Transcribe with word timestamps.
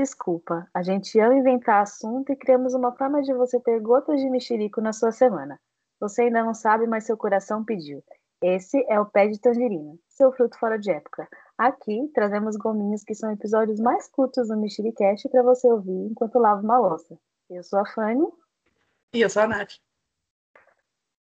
desculpa. 0.00 0.66
A 0.72 0.82
gente 0.82 1.18
ama 1.20 1.34
inventar 1.34 1.82
assunto 1.82 2.32
e 2.32 2.36
criamos 2.36 2.72
uma 2.72 2.92
forma 2.96 3.20
de 3.22 3.34
você 3.34 3.60
ter 3.60 3.78
gotas 3.80 4.18
de 4.18 4.30
mexerico 4.30 4.80
na 4.80 4.92
sua 4.94 5.12
semana. 5.12 5.60
Você 6.00 6.22
ainda 6.22 6.42
não 6.42 6.54
sabe, 6.54 6.86
mas 6.86 7.04
seu 7.04 7.16
coração 7.16 7.62
pediu. 7.62 8.02
Esse 8.42 8.82
é 8.88 8.98
o 8.98 9.04
pé 9.04 9.28
de 9.28 9.38
tangerina, 9.38 9.94
seu 10.08 10.32
fruto 10.32 10.58
fora 10.58 10.78
de 10.78 10.90
época. 10.90 11.28
Aqui 11.58 12.10
trazemos 12.14 12.56
gominhos 12.56 13.04
que 13.04 13.14
são 13.14 13.30
episódios 13.30 13.78
mais 13.78 14.08
curtos 14.08 14.48
do 14.48 14.56
Mexericast 14.56 15.28
para 15.28 15.42
você 15.42 15.70
ouvir 15.70 16.10
enquanto 16.10 16.38
lava 16.38 16.62
uma 16.62 16.78
louça. 16.78 17.18
Eu 17.50 17.62
sou 17.62 17.78
a 17.78 17.84
Fanny. 17.84 18.26
E 19.12 19.20
eu 19.20 19.28
sou 19.28 19.42
a 19.42 19.46
Nath. 19.46 19.74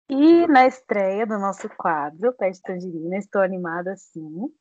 E 0.09 0.47
na 0.47 0.65
estreia 0.65 1.27
do 1.27 1.37
nosso 1.37 1.69
quadro, 1.69 2.33
Pé 2.33 2.49
de 2.49 2.61
Tangerina, 2.61 3.17
estou 3.17 3.41
animada 3.43 3.95
sim. 3.95 4.51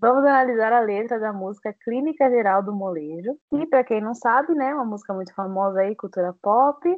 Vamos 0.00 0.24
analisar 0.24 0.72
a 0.72 0.80
letra 0.80 1.18
da 1.18 1.32
música 1.32 1.74
Clínica 1.84 2.30
Geral 2.30 2.62
do 2.62 2.72
Molejo. 2.72 3.36
E 3.52 3.66
para 3.66 3.82
quem 3.82 4.00
não 4.00 4.14
sabe, 4.14 4.54
né, 4.54 4.72
uma 4.74 4.84
música 4.84 5.12
muito 5.12 5.34
famosa 5.34 5.80
aí, 5.80 5.96
cultura 5.96 6.34
pop. 6.40 6.88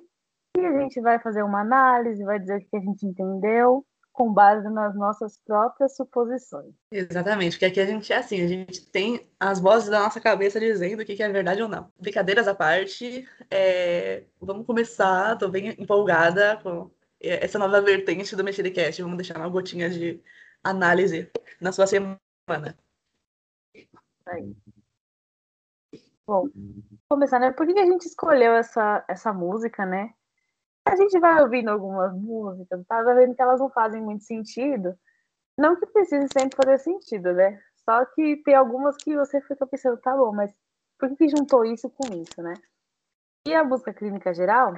E 0.56 0.66
a 0.66 0.80
gente 0.80 1.00
vai 1.00 1.18
fazer 1.18 1.42
uma 1.42 1.60
análise, 1.60 2.22
vai 2.24 2.38
dizer 2.38 2.58
o 2.58 2.60
que 2.60 2.76
a 2.76 2.80
gente 2.80 3.06
entendeu 3.06 3.84
com 4.12 4.32
base 4.32 4.68
nas 4.68 4.94
nossas 4.94 5.38
próprias 5.46 5.96
suposições. 5.96 6.74
Exatamente, 6.92 7.52
porque 7.52 7.64
aqui 7.64 7.80
a 7.80 7.86
gente 7.86 8.12
é 8.12 8.16
assim, 8.16 8.42
a 8.42 8.46
gente 8.46 8.90
tem 8.90 9.26
as 9.38 9.60
vozes 9.60 9.88
da 9.88 10.00
nossa 10.00 10.20
cabeça 10.20 10.60
dizendo 10.60 11.00
o 11.00 11.04
que 11.06 11.22
é 11.22 11.28
verdade 11.28 11.62
ou 11.62 11.68
não. 11.68 11.90
Brincadeiras 11.98 12.46
à 12.46 12.54
parte, 12.54 13.26
é... 13.50 14.24
vamos 14.40 14.66
começar, 14.66 15.38
tô 15.38 15.48
bem 15.48 15.68
empolgada 15.78 16.58
com 16.62 16.90
essa 17.20 17.58
nova 17.58 17.80
vertente 17.80 18.34
do 18.34 18.44
Mexericast, 18.44 19.00
vamos 19.00 19.16
deixar 19.16 19.38
uma 19.38 19.48
gotinha 19.48 19.88
de 19.88 20.22
análise 20.62 21.30
na 21.60 21.72
sua 21.72 21.86
semana. 21.86 22.18
Aí. 24.30 24.56
Bom, 26.24 26.48
começar, 27.08 27.40
né? 27.40 27.50
Por 27.50 27.66
que 27.66 27.78
a 27.78 27.86
gente 27.86 28.06
escolheu 28.06 28.54
essa, 28.54 29.04
essa 29.08 29.32
música, 29.32 29.84
né? 29.84 30.14
A 30.86 30.94
gente 30.94 31.18
vai 31.18 31.42
ouvindo 31.42 31.68
algumas 31.68 32.14
músicas, 32.14 32.86
tá 32.86 33.02
vendo 33.02 33.34
que 33.34 33.42
elas 33.42 33.58
não 33.58 33.68
fazem 33.70 34.00
muito 34.00 34.24
sentido. 34.24 34.96
Não 35.58 35.76
que 35.76 35.86
precise 35.86 36.28
sempre 36.32 36.56
fazer 36.56 36.78
sentido, 36.78 37.32
né? 37.32 37.60
Só 37.84 38.04
que 38.06 38.36
tem 38.44 38.54
algumas 38.54 38.96
que 38.96 39.16
você 39.16 39.40
fica 39.40 39.66
pensando, 39.66 40.00
tá 40.00 40.16
bom, 40.16 40.32
mas 40.32 40.54
por 40.98 41.08
que, 41.08 41.16
que 41.16 41.28
juntou 41.28 41.64
isso 41.64 41.90
com 41.90 42.14
isso, 42.14 42.40
né? 42.40 42.54
E 43.46 43.54
a 43.54 43.64
música 43.64 43.92
clínica 43.92 44.32
geral, 44.32 44.74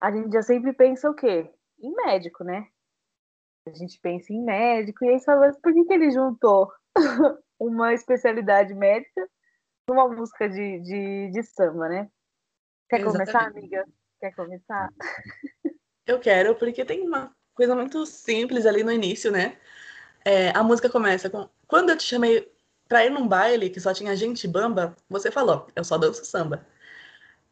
a 0.00 0.10
gente 0.10 0.32
já 0.32 0.42
sempre 0.42 0.72
pensa 0.72 1.10
o 1.10 1.14
quê? 1.14 1.52
Em 1.78 1.94
médico, 1.94 2.42
né? 2.44 2.66
A 3.66 3.72
gente 3.72 4.00
pensa 4.00 4.32
em 4.32 4.42
médico, 4.42 5.04
e 5.04 5.10
aí 5.10 5.18
você 5.18 5.26
fala, 5.26 5.52
por 5.62 5.74
que, 5.74 5.84
que 5.84 5.92
ele 5.92 6.10
juntou 6.10 6.72
uma 7.66 7.94
especialidade 7.94 8.74
médica 8.74 9.28
numa 9.88 10.08
música 10.08 10.48
de, 10.48 10.80
de, 10.80 11.30
de 11.30 11.42
samba, 11.42 11.88
né? 11.88 12.08
Quer 12.88 13.00
Exatamente. 13.00 13.32
começar, 13.32 13.46
amiga? 13.46 13.84
Quer 14.20 14.34
começar? 14.34 14.88
Eu 16.04 16.18
quero, 16.18 16.56
porque 16.56 16.84
tem 16.84 17.06
uma 17.06 17.32
coisa 17.54 17.76
muito 17.76 18.04
simples 18.04 18.66
ali 18.66 18.82
no 18.82 18.90
início, 18.90 19.30
né? 19.30 19.56
É, 20.24 20.50
a 20.50 20.62
música 20.62 20.90
começa 20.90 21.30
com 21.30 21.48
Quando 21.68 21.90
eu 21.90 21.96
te 21.96 22.02
chamei 22.02 22.52
pra 22.88 23.04
ir 23.06 23.10
num 23.10 23.28
baile 23.28 23.70
que 23.70 23.80
só 23.80 23.94
tinha 23.94 24.16
gente 24.16 24.48
bamba, 24.48 24.96
você 25.08 25.30
falou, 25.30 25.68
eu 25.76 25.84
só 25.84 25.96
danço 25.96 26.24
samba. 26.24 26.66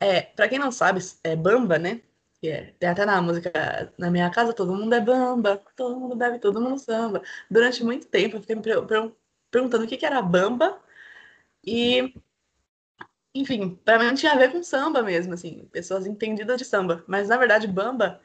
É, 0.00 0.22
pra 0.22 0.48
quem 0.48 0.58
não 0.58 0.72
sabe, 0.72 1.00
é 1.22 1.36
bamba, 1.36 1.78
né? 1.78 2.02
É, 2.42 2.72
tem 2.78 2.88
até 2.88 3.06
na 3.06 3.22
música, 3.22 3.92
na 3.98 4.10
minha 4.10 4.30
casa 4.30 4.52
todo 4.52 4.74
mundo 4.74 4.94
é 4.94 5.00
bamba, 5.00 5.62
todo 5.76 5.98
mundo 6.00 6.16
bebe, 6.16 6.38
todo 6.40 6.60
mundo 6.60 6.78
samba. 6.78 7.22
Durante 7.50 7.84
muito 7.84 8.08
tempo 8.08 8.36
eu 8.36 8.40
fiquei 8.40 8.56
me 8.56 8.62
perguntando 9.50 9.84
o 9.84 9.86
que, 9.86 9.96
que 9.96 10.06
era 10.06 10.22
bamba. 10.22 10.80
E, 11.64 12.14
enfim, 13.34 13.78
para 13.84 13.98
mim 13.98 14.14
tinha 14.14 14.32
a 14.32 14.36
ver 14.36 14.52
com 14.52 14.62
samba 14.62 15.02
mesmo, 15.02 15.34
assim, 15.34 15.68
pessoas 15.72 16.06
entendidas 16.06 16.58
de 16.58 16.64
samba. 16.64 17.04
Mas, 17.06 17.28
na 17.28 17.36
verdade, 17.36 17.66
bamba, 17.66 18.20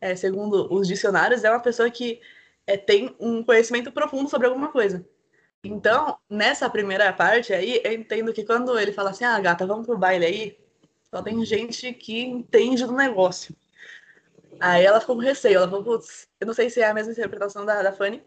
é, 0.00 0.14
segundo 0.16 0.72
os 0.72 0.86
dicionários, 0.88 1.44
é 1.44 1.50
uma 1.50 1.60
pessoa 1.60 1.90
que 1.90 2.20
é, 2.66 2.76
tem 2.76 3.14
um 3.18 3.42
conhecimento 3.42 3.92
profundo 3.92 4.28
sobre 4.28 4.46
alguma 4.46 4.70
coisa. 4.70 5.06
Então, 5.64 6.18
nessa 6.30 6.70
primeira 6.70 7.12
parte 7.12 7.52
aí, 7.52 7.80
eu 7.84 7.92
entendo 7.92 8.32
que 8.32 8.44
quando 8.44 8.78
ele 8.78 8.92
fala 8.92 9.10
assim, 9.10 9.24
ah, 9.24 9.38
gata, 9.40 9.66
vamos 9.66 9.86
pro 9.86 9.98
baile 9.98 10.24
aí, 10.24 10.58
só 11.10 11.22
tem 11.22 11.44
gente 11.44 11.92
que 11.94 12.20
entende 12.20 12.84
do 12.86 12.92
negócio. 12.92 13.54
Aí 14.60 14.84
ela 14.84 15.00
ficou 15.00 15.16
com 15.16 15.22
receio, 15.22 15.56
ela 15.56 15.68
falou, 15.68 15.84
putz, 15.84 16.28
eu 16.40 16.46
não 16.46 16.54
sei 16.54 16.70
se 16.70 16.80
é 16.80 16.86
a 16.86 16.94
mesma 16.94 17.12
interpretação 17.12 17.64
da, 17.64 17.82
da 17.82 17.92
Fanny, 17.92 18.22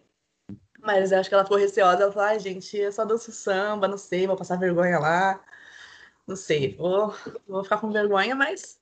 mas 0.81 1.13
acho 1.13 1.29
que 1.29 1.35
ela 1.35 1.43
ficou 1.43 1.57
receosa. 1.57 2.03
Ela 2.03 2.11
falou, 2.11 2.27
ai, 2.27 2.39
gente, 2.39 2.77
eu 2.77 2.91
só 2.91 3.05
danço 3.05 3.31
samba, 3.31 3.87
não 3.87 3.97
sei, 3.97 4.27
vou 4.27 4.35
passar 4.35 4.57
vergonha 4.57 4.99
lá. 4.99 5.39
Não 6.27 6.35
sei, 6.35 6.75
vou, 6.75 7.13
vou 7.47 7.63
ficar 7.63 7.79
com 7.79 7.91
vergonha, 7.91 8.35
mas 8.35 8.79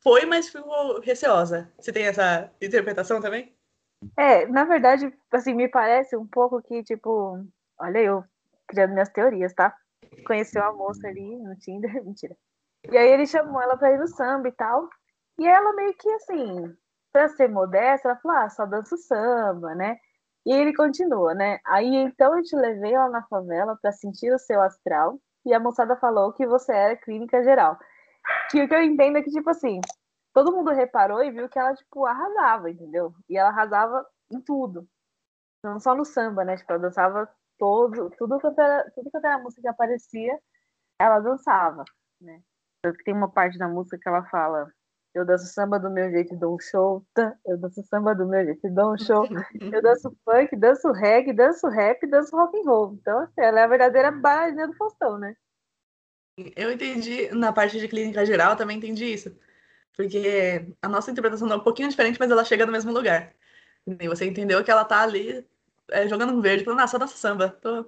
foi, 0.00 0.26
mas 0.26 0.48
ficou 0.48 1.00
receosa. 1.00 1.72
Você 1.78 1.92
tem 1.92 2.06
essa 2.06 2.50
interpretação 2.60 3.20
também? 3.20 3.54
É, 4.16 4.46
na 4.46 4.64
verdade, 4.64 5.12
assim, 5.30 5.54
me 5.54 5.68
parece 5.68 6.16
um 6.16 6.26
pouco 6.26 6.60
que, 6.62 6.82
tipo, 6.82 7.44
olha 7.78 7.98
eu 7.98 8.24
criando 8.66 8.92
minhas 8.92 9.08
teorias, 9.08 9.54
tá? 9.54 9.74
Conheceu 10.26 10.62
a 10.62 10.72
moça 10.72 11.08
ali 11.08 11.36
no 11.38 11.56
Tinder, 11.56 11.92
mentira. 12.04 12.36
E 12.90 12.96
aí 12.96 13.08
ele 13.08 13.26
chamou 13.26 13.60
ela 13.60 13.76
pra 13.76 13.92
ir 13.92 13.98
no 13.98 14.08
samba 14.08 14.48
e 14.48 14.52
tal. 14.52 14.88
E 15.38 15.46
ela 15.46 15.72
meio 15.74 15.94
que 15.94 16.08
assim, 16.10 16.76
pra 17.12 17.28
ser 17.28 17.48
modesta, 17.48 18.08
ela 18.08 18.18
falou, 18.18 18.36
ah, 18.38 18.48
só 18.50 18.66
danço 18.66 18.96
samba, 18.96 19.74
né? 19.74 19.98
E 20.44 20.52
ele 20.52 20.74
continua, 20.74 21.34
né? 21.34 21.60
Aí 21.64 21.94
então 21.96 22.36
eu 22.36 22.42
te 22.42 22.56
levei 22.56 22.96
lá 22.96 23.08
na 23.08 23.22
favela 23.24 23.78
para 23.80 23.92
sentir 23.92 24.32
o 24.32 24.38
seu 24.38 24.60
astral 24.60 25.20
e 25.44 25.54
a 25.54 25.60
moçada 25.60 25.96
falou 25.96 26.32
que 26.32 26.46
você 26.46 26.72
era 26.72 26.96
clínica 26.96 27.42
geral. 27.42 27.78
Que 28.50 28.62
o 28.62 28.68
que 28.68 28.74
eu 28.74 28.82
entendo 28.82 29.18
é 29.18 29.22
que, 29.22 29.30
tipo 29.30 29.50
assim, 29.50 29.80
todo 30.32 30.52
mundo 30.52 30.70
reparou 30.70 31.22
e 31.22 31.30
viu 31.30 31.48
que 31.48 31.58
ela, 31.58 31.74
tipo, 31.74 32.06
arrasava, 32.06 32.70
entendeu? 32.70 33.14
E 33.28 33.36
ela 33.36 33.50
arrasava 33.50 34.06
em 34.30 34.40
tudo. 34.40 34.86
Não 35.64 35.80
só 35.80 35.94
no 35.94 36.04
samba, 36.04 36.44
né? 36.44 36.56
Tipo, 36.56 36.72
ela 36.72 36.82
dançava 36.82 37.28
todo, 37.58 38.10
tudo 38.10 38.40
quanto 38.40 38.60
era, 38.60 38.90
tudo 38.92 39.10
quanto 39.10 39.24
era 39.24 39.38
música 39.38 39.62
que 39.62 39.68
aparecia, 39.68 40.38
ela 40.98 41.20
dançava, 41.20 41.84
né? 42.20 42.40
Tem 43.04 43.14
uma 43.14 43.30
parte 43.30 43.58
da 43.58 43.68
música 43.68 43.98
que 43.98 44.08
ela 44.08 44.24
fala 44.24 44.72
eu 45.14 45.26
danço 45.26 45.46
samba 45.46 45.78
do 45.78 45.90
meu 45.90 46.10
jeito 46.10 46.34
e 46.34 46.36
dou 46.36 46.54
um 46.54 46.58
show. 46.58 47.04
Eu 47.46 47.58
danço 47.58 47.82
samba 47.82 48.14
do 48.14 48.26
meu 48.26 48.44
jeito 48.44 48.66
e 48.66 48.70
dou 48.70 48.94
um 48.94 48.98
show. 48.98 49.26
Eu 49.60 49.82
danço 49.82 50.16
funk, 50.24 50.56
danço 50.56 50.90
reggae, 50.90 51.32
danço 51.32 51.68
rap, 51.68 52.06
danço 52.06 52.34
rock 52.34 52.58
and 52.58 52.62
roll. 52.64 52.98
Então, 53.00 53.18
assim, 53.20 53.40
ela 53.40 53.60
é 53.60 53.64
a 53.64 53.68
verdadeira 53.68 54.10
baianinha 54.10 54.66
do 54.66 54.74
Faustão, 54.74 55.18
né? 55.18 55.36
Eu 56.56 56.72
entendi, 56.72 57.28
na 57.34 57.52
parte 57.52 57.78
de 57.78 57.86
clínica 57.88 58.24
geral, 58.24 58.56
também 58.56 58.78
entendi 58.78 59.04
isso. 59.04 59.36
Porque 59.94 60.66
a 60.80 60.88
nossa 60.88 61.10
interpretação 61.10 61.50
é 61.52 61.56
um 61.56 61.60
pouquinho 61.60 61.90
diferente, 61.90 62.18
mas 62.18 62.30
ela 62.30 62.44
chega 62.44 62.64
no 62.64 62.72
mesmo 62.72 62.90
lugar. 62.90 63.34
E 63.86 64.08
você 64.08 64.24
entendeu 64.26 64.64
que 64.64 64.70
ela 64.70 64.84
tá 64.84 65.02
ali 65.02 65.46
é, 65.90 66.08
jogando 66.08 66.32
no 66.32 66.40
verde, 66.40 66.64
falando, 66.64 66.80
ah, 66.80 66.86
só 66.86 66.98
dança 66.98 67.16
samba. 67.16 67.50
Tô... 67.50 67.86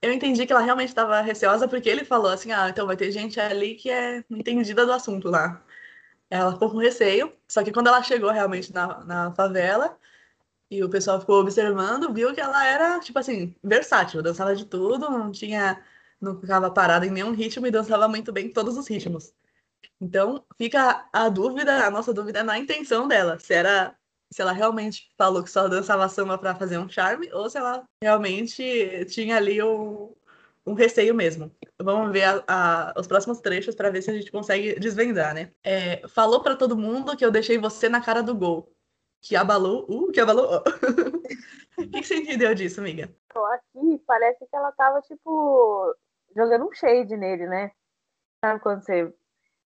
Eu 0.00 0.12
entendi 0.12 0.46
que 0.46 0.52
ela 0.52 0.62
realmente 0.62 0.88
estava 0.88 1.20
receosa 1.20 1.68
porque 1.68 1.88
ele 1.88 2.04
falou 2.04 2.30
assim, 2.30 2.52
ah, 2.52 2.68
então 2.68 2.86
vai 2.86 2.96
ter 2.96 3.10
gente 3.10 3.40
ali 3.40 3.74
que 3.74 3.90
é 3.90 4.24
entendida 4.30 4.86
do 4.86 4.92
assunto 4.92 5.28
lá. 5.28 5.64
Ela 6.32 6.52
ficou 6.52 6.70
com 6.70 6.78
receio, 6.78 7.30
só 7.46 7.62
que 7.62 7.70
quando 7.70 7.88
ela 7.88 8.02
chegou 8.02 8.30
realmente 8.30 8.72
na, 8.72 9.04
na 9.04 9.32
favela 9.34 9.98
e 10.70 10.82
o 10.82 10.88
pessoal 10.88 11.20
ficou 11.20 11.40
observando, 11.40 12.10
viu 12.10 12.32
que 12.34 12.40
ela 12.40 12.64
era, 12.66 12.98
tipo 13.00 13.18
assim, 13.18 13.54
versátil, 13.62 14.22
dançava 14.22 14.56
de 14.56 14.64
tudo, 14.64 15.10
não 15.10 15.30
tinha, 15.30 15.84
não 16.18 16.40
ficava 16.40 16.70
parada 16.70 17.06
em 17.06 17.10
nenhum 17.10 17.32
ritmo 17.32 17.66
e 17.66 17.70
dançava 17.70 18.08
muito 18.08 18.32
bem 18.32 18.50
todos 18.50 18.78
os 18.78 18.88
ritmos. 18.88 19.34
Então, 20.00 20.42
fica 20.56 21.06
a 21.12 21.28
dúvida, 21.28 21.86
a 21.86 21.90
nossa 21.90 22.14
dúvida 22.14 22.38
é 22.40 22.42
na 22.42 22.58
intenção 22.58 23.06
dela, 23.06 23.38
se 23.38 23.52
era 23.52 23.94
se 24.32 24.40
ela 24.40 24.52
realmente 24.52 25.12
falou 25.18 25.42
que 25.42 25.50
só 25.50 25.68
dançava 25.68 26.08
samba 26.08 26.38
para 26.38 26.54
fazer 26.54 26.78
um 26.78 26.88
charme 26.88 27.30
ou 27.34 27.50
se 27.50 27.58
ela 27.58 27.84
realmente 28.02 29.04
tinha 29.10 29.36
ali 29.36 29.62
um, 29.62 30.14
um 30.66 30.74
receio 30.74 31.14
mesmo. 31.14 31.54
Vamos 31.80 32.12
ver 32.12 32.24
a, 32.24 32.44
a, 32.46 32.94
os 32.98 33.06
próximos 33.06 33.40
trechos 33.40 33.74
para 33.74 33.90
ver 33.90 34.02
se 34.02 34.10
a 34.10 34.14
gente 34.14 34.30
consegue 34.30 34.78
desvendar, 34.78 35.34
né? 35.34 35.52
É, 35.62 36.06
falou 36.08 36.42
para 36.42 36.56
todo 36.56 36.76
mundo 36.76 37.16
que 37.16 37.24
eu 37.24 37.30
deixei 37.30 37.58
você 37.58 37.88
na 37.88 38.00
cara 38.00 38.22
do 38.22 38.34
gol. 38.34 38.72
Que 39.20 39.36
abalou, 39.36 39.86
uh, 39.88 40.10
que 40.12 40.20
abalou. 40.20 40.62
O 41.78 41.88
que, 41.88 42.00
que 42.00 42.04
você 42.06 42.16
entendeu 42.16 42.54
disso, 42.54 42.80
amiga? 42.80 43.04
Aqui 43.54 44.02
parece 44.06 44.46
que 44.46 44.54
ela 44.54 44.70
tava, 44.72 45.00
tipo, 45.00 45.96
jogando 46.36 46.66
um 46.66 46.72
shade 46.72 47.16
nele, 47.16 47.46
né? 47.46 47.72
Sabe 48.44 48.60
quando 48.60 48.84
você, 48.84 49.06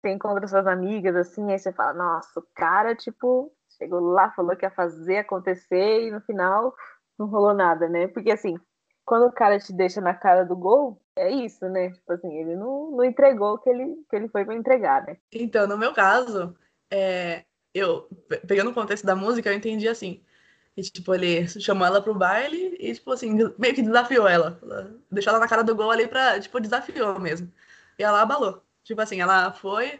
você 0.01 0.11
encontra 0.11 0.49
suas 0.49 0.67
amigas 0.67 1.15
assim, 1.15 1.53
aí 1.53 1.59
você 1.59 1.73
fala, 1.73 1.93
nossa, 1.93 2.41
o 2.41 2.47
cara, 2.55 2.95
tipo, 2.95 3.53
chegou 3.77 4.01
lá, 4.01 4.31
falou 4.33 4.57
que 4.57 4.65
ia 4.65 4.71
fazer 4.71 5.19
acontecer 5.19 6.07
e 6.07 6.11
no 6.11 6.23
final 6.23 6.75
não 7.19 7.27
rolou 7.27 7.53
nada, 7.53 7.87
né? 7.87 8.09
Porque 8.09 8.31
assim, 8.31 8.59
quando 9.11 9.27
o 9.27 9.33
cara 9.33 9.59
te 9.59 9.73
deixa 9.73 10.01
na 10.01 10.15
cara 10.15 10.45
do 10.45 10.55
gol, 10.55 10.97
é 11.17 11.29
isso, 11.29 11.69
né? 11.69 11.91
Tipo 11.91 12.13
assim, 12.13 12.33
ele 12.33 12.55
não, 12.55 12.93
não 12.93 13.05
entregou 13.05 13.55
o 13.55 13.59
que 13.59 13.69
ele, 13.69 13.97
que 14.09 14.15
ele 14.15 14.29
foi 14.29 14.45
para 14.45 14.55
entregar, 14.55 15.05
né? 15.05 15.17
Então, 15.33 15.67
no 15.67 15.77
meu 15.77 15.93
caso, 15.93 16.57
é, 16.89 17.43
eu, 17.75 18.09
pegando 18.47 18.71
o 18.71 18.73
contexto 18.73 19.05
da 19.05 19.17
música, 19.17 19.51
eu 19.51 19.57
entendi 19.57 19.89
assim. 19.89 20.23
E, 20.77 20.83
tipo, 20.83 21.13
ele 21.13 21.49
chamou 21.49 21.85
ela 21.85 22.01
pro 22.01 22.15
baile 22.15 22.77
e, 22.79 22.95
tipo 22.95 23.11
assim, 23.11 23.37
meio 23.59 23.75
que 23.75 23.83
desafiou 23.83 24.29
ela. 24.29 24.61
Deixou 25.11 25.33
ela 25.33 25.41
na 25.41 25.49
cara 25.49 25.65
do 25.65 25.75
gol 25.75 25.91
ali 25.91 26.07
pra, 26.07 26.39
tipo, 26.39 26.61
desafiou 26.61 27.19
mesmo. 27.19 27.53
e 27.99 28.05
ela 28.05 28.23
abalou. 28.23 28.63
Tipo 28.85 29.01
assim, 29.01 29.21
ela 29.21 29.51
foi, 29.53 29.99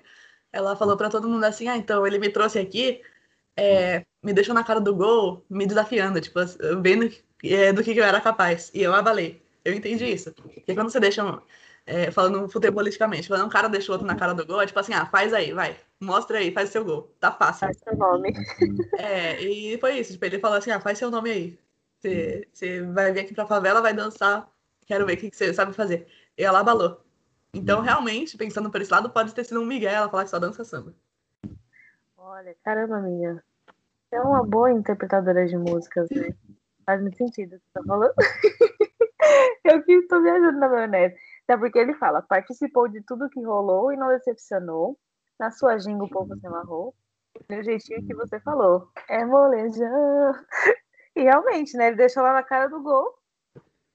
ela 0.53 0.77
falou 0.77 0.97
para 0.97 1.11
todo 1.11 1.29
mundo 1.29 1.43
assim, 1.43 1.67
ah, 1.67 1.77
então 1.77 2.07
ele 2.07 2.21
me 2.21 2.31
trouxe 2.31 2.61
aqui, 2.61 3.03
é, 3.57 4.07
me 4.23 4.33
deixou 4.33 4.55
na 4.55 4.63
cara 4.63 4.81
do 4.81 4.95
gol, 4.95 5.45
me 5.51 5.67
desafiando, 5.67 6.21
tipo, 6.21 6.39
vendo 6.81 7.11
é, 7.45 7.73
do 7.73 7.83
que 7.83 7.97
eu 7.97 8.05
era 8.05 8.21
capaz. 8.21 8.71
E 8.75 8.83
eu 8.83 8.95
abalei. 8.95 9.43
Eu 9.65 9.75
entendi 9.75 10.05
isso. 10.07 10.33
Porque 10.33 10.75
quando 10.75 10.91
você 10.91 11.01
deixa, 11.01 11.23
é, 11.87 12.11
falando 12.11 12.49
futebolisticamente, 12.49 13.29
quando 13.29 13.45
um 13.45 13.49
cara 13.49 13.69
deixa 13.69 13.91
o 13.91 13.93
outro 13.93 14.07
na 14.07 14.17
cara 14.17 14.35
do 14.35 14.47
gol, 14.47 14.61
é 14.61 14.67
tipo 14.67 14.79
assim, 14.79 14.95
ah, 14.95 15.07
faz 15.07 15.33
aí, 15.33 15.53
vai, 15.53 15.77
mostra 16.01 16.39
aí, 16.39 16.53
faz 16.53 16.71
seu 16.71 16.85
gol. 16.85 17.15
Tá 17.21 17.33
fácil. 17.33 17.67
Faz 17.67 17.79
seu 17.79 17.97
nome. 17.97 18.33
É, 18.99 19.41
e 19.43 19.79
foi 19.79 19.99
isso. 19.99 20.13
Tipo, 20.13 20.25
ele 20.25 20.39
falou 20.39 20.59
assim, 20.59 20.71
ah, 20.71 20.81
faz 20.81 20.99
seu 20.99 21.11
nome 21.11 21.31
aí. 21.31 21.59
Você, 22.01 22.83
vai 22.93 23.13
vir 23.13 23.21
aqui 23.21 23.35
pra 23.35 23.47
favela, 23.47 23.83
vai 23.83 23.93
dançar, 23.93 24.49
quero 24.87 25.05
ver 25.05 25.15
o 25.15 25.17
que, 25.19 25.31
que 25.31 25.37
você 25.37 25.53
sabe 25.53 25.75
fazer. 25.75 26.07
E 26.37 26.43
ela 26.43 26.61
abalou. 26.61 27.05
Então, 27.53 27.83
realmente, 27.83 28.37
pensando 28.37 28.71
por 28.71 28.81
esse 28.81 28.91
lado, 28.91 29.11
pode 29.11 29.35
ter 29.35 29.45
sido 29.45 29.61
um 29.61 29.67
Miguel 29.67 29.91
ela 29.91 30.09
falar 30.09 30.25
que 30.25 30.31
só 30.31 30.39
dança 30.39 30.65
samba. 30.65 30.95
Olha, 32.17 32.57
caramba, 32.65 33.01
minha. 33.01 33.43
É 34.13 34.21
uma 34.21 34.45
boa 34.45 34.73
interpretadora 34.73 35.47
de 35.47 35.57
músicas, 35.57 36.09
né? 36.11 36.35
Faz 36.91 37.01
muito 37.03 37.19
sentido 37.19 37.55
o 37.55 37.61
que 37.61 37.67
você 37.67 37.73
tá 37.73 37.85
falando. 37.85 38.13
eu 39.65 39.81
que 39.85 39.93
estou 39.93 40.21
viajando 40.21 40.59
na 40.59 40.69
maionese. 40.69 41.15
Até 41.45 41.57
porque 41.57 41.79
ele 41.79 41.95
fala, 41.95 42.21
participou 42.21 42.89
de 42.89 43.01
tudo 43.03 43.31
que 43.31 43.41
rolou 43.41 43.93
e 43.93 43.97
não 43.97 44.09
decepcionou. 44.09 44.99
Na 45.39 45.53
sua 45.53 45.79
ginga 45.79 46.03
o 46.03 46.11
povo 46.11 46.37
se 46.37 46.45
amarrou. 46.45 46.93
Do 47.49 47.63
jeitinho 47.63 48.05
que 48.05 48.13
você 48.13 48.41
falou. 48.41 48.89
É 49.09 49.25
molejão. 49.25 50.35
E 51.17 51.23
realmente, 51.23 51.77
né? 51.77 51.89
Ele 51.89 51.97
deixou 51.97 52.23
lá 52.23 52.33
na 52.33 52.43
cara 52.43 52.69
do 52.69 52.81
gol. 52.81 53.13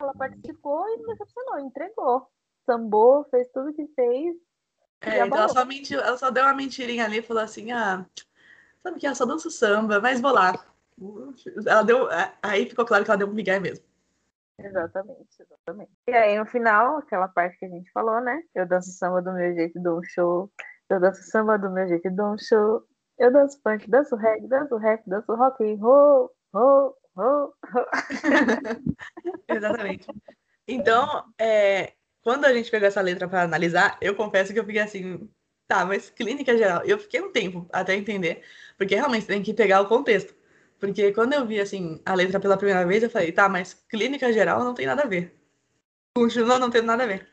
Ela 0.01 0.13
participou 0.13 0.85
e 0.89 0.97
não 0.97 1.07
decepcionou, 1.07 1.59
entregou. 1.59 2.27
Sambou, 2.65 3.23
fez 3.31 3.47
tudo 3.53 3.73
que 3.73 3.87
fez. 3.95 4.35
É, 4.99 5.25
então 5.25 5.37
ela 5.37 5.47
só, 5.47 5.63
mentiu, 5.63 6.01
ela 6.01 6.17
só 6.17 6.29
deu 6.29 6.43
uma 6.43 6.53
mentirinha 6.53 7.05
ali 7.05 7.19
e 7.19 7.21
falou 7.21 7.41
assim: 7.41 7.71
ah, 7.71 8.05
sabe 8.83 8.99
que 8.99 9.05
ela 9.05 9.15
só 9.15 9.25
dança 9.25 9.49
samba, 9.49 10.01
mas 10.01 10.19
vou 10.19 10.33
lá. 10.33 10.53
Ela 11.65 11.83
deu. 11.83 12.07
Aí 12.41 12.67
ficou 12.67 12.85
claro 12.85 13.03
que 13.03 13.11
ela 13.11 13.17
deu 13.17 13.27
um 13.27 13.33
migué 13.33 13.59
mesmo. 13.59 13.85
Exatamente, 14.57 15.41
exatamente. 15.41 15.91
E 16.07 16.13
aí, 16.13 16.39
no 16.39 16.45
final, 16.45 16.97
aquela 16.97 17.27
parte 17.27 17.57
que 17.57 17.65
a 17.65 17.69
gente 17.69 17.91
falou, 17.91 18.21
né? 18.21 18.41
Eu 18.53 18.65
danço 18.65 18.91
samba 18.91 19.21
do 19.21 19.33
meu 19.33 19.53
jeito 19.53 19.77
e 19.77 19.81
dou 19.81 19.99
um 19.99 20.03
show. 20.03 20.51
Eu 20.89 20.99
danço 20.99 21.23
samba 21.23 21.57
do 21.57 21.69
meu 21.69 21.87
jeito 21.87 22.07
e 22.07 22.11
dou 22.11 22.33
um 22.33 22.37
show. 22.37 22.83
Eu 23.17 23.31
danço 23.31 23.59
funk, 23.61 23.89
danço 23.89 24.15
reggae, 24.15 24.47
danço 24.47 24.77
rap, 24.77 25.01
danço 25.07 25.33
rock 25.33 25.63
and 25.63 25.77
roll, 25.77 26.31
roll, 26.53 26.95
roll, 27.15 27.53
roll. 27.71 27.87
Exatamente. 29.47 30.07
Então, 30.67 31.25
é, 31.39 31.93
quando 32.23 32.45
a 32.45 32.53
gente 32.53 32.71
pegou 32.71 32.87
essa 32.87 33.01
letra 33.01 33.27
para 33.27 33.43
analisar, 33.43 33.97
eu 34.01 34.15
confesso 34.15 34.53
que 34.53 34.59
eu 34.59 34.65
fiquei 34.65 34.81
assim, 34.81 35.29
tá, 35.67 35.85
mas 35.85 36.09
clínica 36.09 36.57
geral. 36.57 36.83
Eu 36.83 36.97
fiquei 36.97 37.21
um 37.21 37.31
tempo 37.31 37.67
até 37.71 37.95
entender, 37.95 38.43
porque 38.77 38.95
realmente 38.95 39.27
tem 39.27 39.43
que 39.43 39.53
pegar 39.53 39.81
o 39.81 39.87
contexto. 39.87 40.35
Porque 40.79 41.11
quando 41.13 41.33
eu 41.33 41.45
vi, 41.45 41.59
assim, 41.59 42.01
a 42.05 42.13
letra 42.13 42.39
pela 42.39 42.57
primeira 42.57 42.85
vez, 42.85 43.01
eu 43.03 43.09
falei, 43.09 43.31
tá, 43.31 43.47
mas 43.47 43.73
clínica 43.89 44.31
geral 44.31 44.63
não 44.63 44.73
tem 44.73 44.85
nada 44.85 45.03
a 45.03 45.07
ver. 45.07 45.33
Continua 46.15 46.59
não 46.59 46.69
tendo 46.69 46.85
nada 46.85 47.03
a 47.03 47.07
ver. 47.07 47.27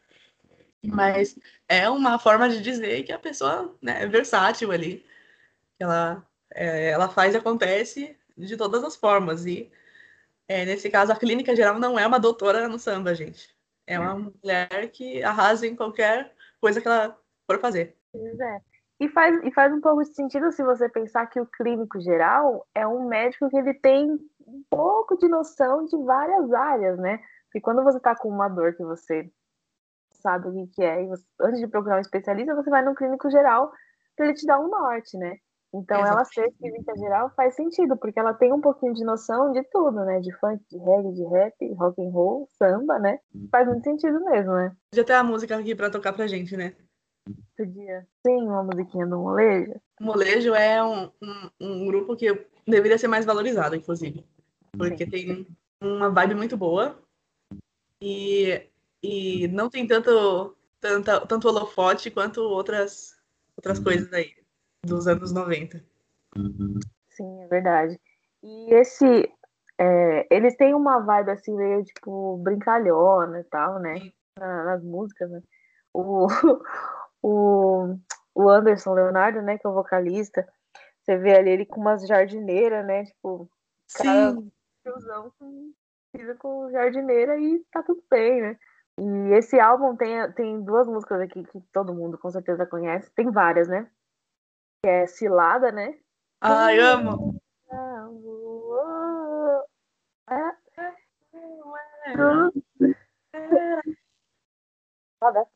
Mas 0.84 1.38
é 1.68 1.88
uma 1.88 2.18
forma 2.18 2.48
de 2.48 2.60
dizer 2.60 3.04
que 3.04 3.12
a 3.12 3.18
pessoa 3.18 3.76
né, 3.80 4.02
é 4.02 4.06
versátil 4.06 4.72
ali. 4.72 5.04
Ela, 5.78 6.26
é, 6.50 6.90
ela 6.90 7.08
faz 7.08 7.34
e 7.34 7.36
acontece 7.36 8.16
de 8.36 8.56
todas 8.56 8.82
as 8.82 8.96
formas. 8.96 9.46
E 9.46 9.70
é, 10.48 10.64
nesse 10.64 10.90
caso, 10.90 11.12
a 11.12 11.16
clínica 11.16 11.54
geral 11.54 11.78
não 11.78 11.98
é 11.98 12.06
uma 12.06 12.18
doutora 12.18 12.68
no 12.68 12.78
samba, 12.78 13.14
gente. 13.14 13.54
É 13.86 13.98
uma 13.98 14.14
mulher 14.18 14.90
que 14.92 15.22
arrasa 15.22 15.66
em 15.66 15.76
qualquer 15.76 16.34
coisa 16.60 16.80
que 16.80 16.86
ela 16.86 17.18
for 17.46 17.60
fazer. 17.60 17.96
É. 18.14 18.71
E 19.02 19.08
faz, 19.08 19.36
e 19.42 19.50
faz 19.50 19.72
um 19.72 19.80
pouco 19.80 20.00
de 20.04 20.14
sentido 20.14 20.52
se 20.52 20.62
você 20.62 20.88
pensar 20.88 21.26
que 21.26 21.40
o 21.40 21.46
clínico 21.46 22.00
geral 22.00 22.64
é 22.72 22.86
um 22.86 23.08
médico 23.08 23.50
que 23.50 23.56
ele 23.56 23.74
tem 23.74 24.12
um 24.46 24.62
pouco 24.70 25.18
de 25.18 25.26
noção 25.26 25.86
de 25.86 25.96
várias 26.04 26.52
áreas, 26.52 26.96
né? 27.00 27.18
Porque 27.46 27.60
quando 27.60 27.82
você 27.82 27.96
está 27.96 28.14
com 28.14 28.28
uma 28.28 28.48
dor 28.48 28.76
que 28.76 28.84
você 28.84 29.28
sabe 30.12 30.46
o 30.46 30.68
que, 30.68 30.84
é, 30.84 31.02
e 31.02 31.08
você, 31.08 31.24
antes 31.40 31.58
de 31.58 31.66
procurar 31.66 31.96
um 31.96 32.00
especialista, 32.00 32.54
você 32.54 32.70
vai 32.70 32.84
no 32.84 32.94
clínico 32.94 33.28
geral 33.28 33.72
para 34.16 34.26
ele 34.26 34.34
te 34.36 34.46
dar 34.46 34.60
um 34.60 34.68
norte, 34.68 35.18
né? 35.18 35.36
Então 35.74 35.98
Exatamente. 35.98 36.38
ela 36.38 36.46
ser 36.46 36.52
clínica 36.58 36.96
geral 36.96 37.32
faz 37.34 37.56
sentido, 37.56 37.96
porque 37.96 38.20
ela 38.20 38.34
tem 38.34 38.52
um 38.52 38.60
pouquinho 38.60 38.94
de 38.94 39.02
noção 39.02 39.50
de 39.50 39.64
tudo, 39.64 40.04
né? 40.04 40.20
De 40.20 40.30
funk, 40.36 40.62
de 40.70 40.78
reggae, 40.78 41.12
de 41.12 41.24
rap, 41.24 41.74
rock 41.74 42.00
and 42.00 42.10
roll, 42.10 42.46
samba, 42.56 43.00
né? 43.00 43.18
Faz 43.50 43.66
muito 43.66 43.82
sentido 43.82 44.24
mesmo, 44.26 44.52
né? 44.52 44.70
Já 44.94 45.02
tem 45.02 45.16
a 45.16 45.24
música 45.24 45.56
aqui 45.56 45.74
para 45.74 45.90
tocar 45.90 46.12
pra 46.12 46.28
gente, 46.28 46.56
né? 46.56 46.76
Podia. 47.56 48.06
Tem 48.22 48.42
uma 48.42 48.62
musiquinha 48.62 49.06
do 49.06 49.18
molejo? 49.18 49.74
O 50.00 50.04
molejo 50.04 50.54
é 50.54 50.82
um, 50.82 51.10
um, 51.22 51.50
um, 51.60 51.86
grupo 51.86 52.16
que 52.16 52.46
deveria 52.66 52.98
ser 52.98 53.08
mais 53.08 53.24
valorizado, 53.24 53.76
inclusive. 53.76 54.24
Porque 54.76 55.04
Sim. 55.04 55.10
tem 55.10 55.46
uma 55.80 56.10
vibe 56.10 56.34
muito 56.34 56.56
boa 56.56 56.98
e, 58.00 58.68
e 59.02 59.48
não 59.48 59.68
tem 59.70 59.86
tanto, 59.86 60.56
tanto, 60.80 61.26
tanto 61.26 61.48
holofote 61.48 62.10
quanto 62.10 62.40
outras, 62.40 63.16
outras 63.56 63.78
uhum. 63.78 63.84
coisas 63.84 64.12
aí 64.12 64.34
dos 64.84 65.06
anos 65.06 65.32
90. 65.32 65.84
Sim, 67.10 67.42
é 67.42 67.46
verdade. 67.46 68.00
E 68.42 68.74
esse. 68.74 69.30
É, 69.78 70.26
eles 70.30 70.56
têm 70.56 70.74
uma 70.74 71.00
vibe 71.00 71.30
assim 71.30 71.54
meio 71.54 71.84
tipo 71.84 72.38
brincalhona 72.38 73.40
e 73.40 73.44
tal, 73.44 73.78
né? 73.78 74.12
nas 74.38 74.82
músicas, 74.82 75.30
né? 75.30 75.42
O, 75.92 76.26
o, 77.22 77.96
o 78.34 78.48
Anderson 78.48 78.92
Leonardo, 78.94 79.40
né, 79.40 79.58
que 79.58 79.66
é 79.66 79.70
o 79.70 79.74
vocalista, 79.74 80.46
você 81.00 81.16
vê 81.16 81.36
ali 81.36 81.50
ele 81.50 81.66
com 81.66 81.80
umas 81.80 82.06
jardineiras, 82.06 82.84
né, 82.84 83.04
tipo, 83.04 83.48
cara, 83.94 84.36
tiozão 84.82 85.32
com, 85.38 85.72
com 86.38 86.70
jardineira 86.70 87.38
e 87.38 87.64
tá 87.70 87.82
tudo 87.82 88.02
bem, 88.10 88.42
né. 88.42 88.58
E 88.98 89.34
esse 89.34 89.58
álbum 89.58 89.96
tem, 89.96 90.30
tem 90.32 90.60
duas 90.62 90.86
músicas 90.86 91.20
aqui 91.20 91.44
que 91.44 91.60
todo 91.72 91.94
mundo 91.94 92.18
com 92.18 92.30
certeza 92.30 92.66
conhece, 92.66 93.10
tem 93.14 93.30
várias, 93.30 93.68
né, 93.68 93.88
que 94.82 94.90
é 94.90 95.06
Cilada, 95.06 95.70
né. 95.70 95.98
Ai, 96.40 96.78
amo! 96.80 97.40
Foda. 105.20 105.46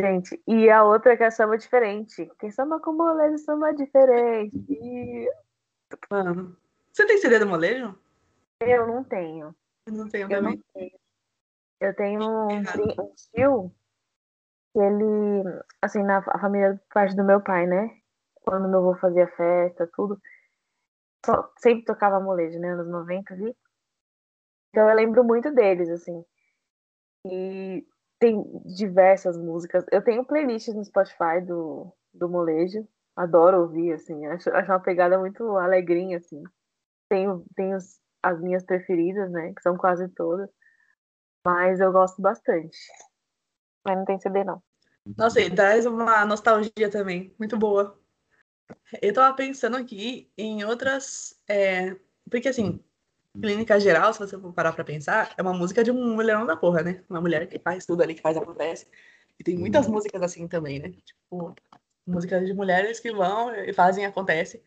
Gente, 0.00 0.40
e 0.46 0.70
a 0.70 0.84
outra 0.84 1.16
que 1.16 1.24
é 1.24 1.30
samba 1.30 1.58
diferente. 1.58 2.30
Quem 2.38 2.50
samba 2.50 2.78
com 2.78 2.92
molejo, 2.92 3.38
samba 3.38 3.72
diferente. 3.72 4.56
E... 4.70 5.28
Mano, 6.08 6.56
você 6.92 7.04
tem 7.06 7.18
CD 7.18 7.40
do 7.40 7.48
molejo? 7.48 7.98
Eu 8.60 8.86
não 8.86 9.02
tenho. 9.02 9.54
Eu 9.86 9.92
não 9.92 10.08
tenho 10.08 10.28
também. 10.28 10.56
Não 10.56 10.62
tenho. 10.72 10.98
Eu 11.80 11.96
tenho 11.96 12.20
um, 12.20 12.58
um 12.58 13.14
tio 13.14 13.72
que 14.72 14.78
ele, 14.80 15.62
assim, 15.82 16.02
na 16.02 16.22
família 16.22 16.80
parte 16.92 17.16
do 17.16 17.24
meu 17.24 17.40
pai, 17.40 17.66
né? 17.66 18.00
Quando 18.34 18.68
meu 18.68 18.78
avô 18.78 18.96
fazia 18.96 19.26
festa, 19.28 19.88
tudo, 19.94 20.20
só, 21.24 21.52
sempre 21.58 21.84
tocava 21.84 22.20
molejo, 22.20 22.58
né? 22.58 22.70
Anos 22.70 22.88
90 22.88 23.34
ali. 23.34 23.56
Então 24.70 24.88
eu 24.88 24.94
lembro 24.94 25.24
muito 25.24 25.52
deles, 25.52 25.88
assim. 25.88 26.24
E 27.26 27.86
tem 28.18 28.44
diversas 28.64 29.36
músicas. 29.36 29.84
Eu 29.92 30.02
tenho 30.02 30.24
playlists 30.24 30.74
no 30.74 30.84
Spotify 30.84 31.40
do, 31.44 31.92
do 32.12 32.28
Molejo. 32.28 32.86
Adoro 33.16 33.62
ouvir, 33.62 33.92
assim. 33.92 34.26
Acho, 34.26 34.50
acho 34.50 34.70
uma 34.70 34.80
pegada 34.80 35.18
muito 35.18 35.56
alegrinha, 35.56 36.18
assim. 36.18 36.42
Tenho, 37.08 37.44
tenho 37.54 37.76
as 38.22 38.40
minhas 38.40 38.64
preferidas, 38.64 39.30
né? 39.30 39.52
Que 39.54 39.62
são 39.62 39.76
quase 39.76 40.08
todas. 40.08 40.48
Mas 41.44 41.80
eu 41.80 41.92
gosto 41.92 42.20
bastante. 42.20 42.76
Mas 43.84 43.96
não 43.96 44.04
tem 44.04 44.20
CD, 44.20 44.44
não. 44.44 44.62
Nossa, 45.16 45.40
e 45.40 45.52
traz 45.54 45.86
uma 45.86 46.24
nostalgia 46.26 46.90
também. 46.90 47.34
Muito 47.38 47.56
boa. 47.56 47.98
Eu 49.00 49.14
tava 49.14 49.34
pensando 49.34 49.76
aqui 49.76 50.30
em 50.36 50.64
outras. 50.64 51.40
É... 51.48 51.96
Porque, 52.30 52.48
assim, 52.48 52.84
Clínica 53.40 53.78
Geral, 53.78 54.12
se 54.12 54.18
você 54.18 54.38
for 54.38 54.52
parar 54.52 54.72
pra 54.72 54.84
pensar, 54.84 55.32
é 55.36 55.42
uma 55.42 55.52
música 55.52 55.84
de 55.84 55.90
um 55.90 56.14
mulherão 56.14 56.46
da 56.46 56.56
porra, 56.56 56.82
né? 56.82 57.02
Uma 57.08 57.20
mulher 57.20 57.46
que 57.46 57.58
faz 57.58 57.86
tudo 57.86 58.02
ali, 58.02 58.14
que 58.14 58.22
faz 58.22 58.36
acontece. 58.36 58.86
E 59.38 59.44
tem 59.44 59.56
muitas 59.56 59.86
uhum. 59.86 59.92
músicas 59.92 60.22
assim 60.22 60.48
também, 60.48 60.78
né? 60.78 60.92
Tipo, 61.04 61.54
músicas 62.06 62.46
de 62.46 62.54
mulheres 62.54 62.98
que 62.98 63.12
vão 63.12 63.54
e 63.54 63.72
fazem 63.72 64.04
acontece. 64.04 64.62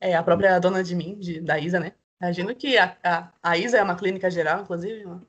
É 0.00 0.14
a 0.14 0.22
própria 0.22 0.58
Dona 0.58 0.82
de 0.82 0.94
Mim, 0.94 1.18
de, 1.18 1.40
da 1.40 1.58
Isa, 1.58 1.78
né? 1.78 1.92
Imagino 2.20 2.54
que 2.54 2.78
a, 2.78 2.96
a, 3.02 3.32
a, 3.42 3.58
Isa 3.58 3.78
é 3.78 3.82
uma 3.82 3.96
clínica 3.96 4.30
geral, 4.30 4.62
inclusive, 4.62 5.04
uma 5.04 5.26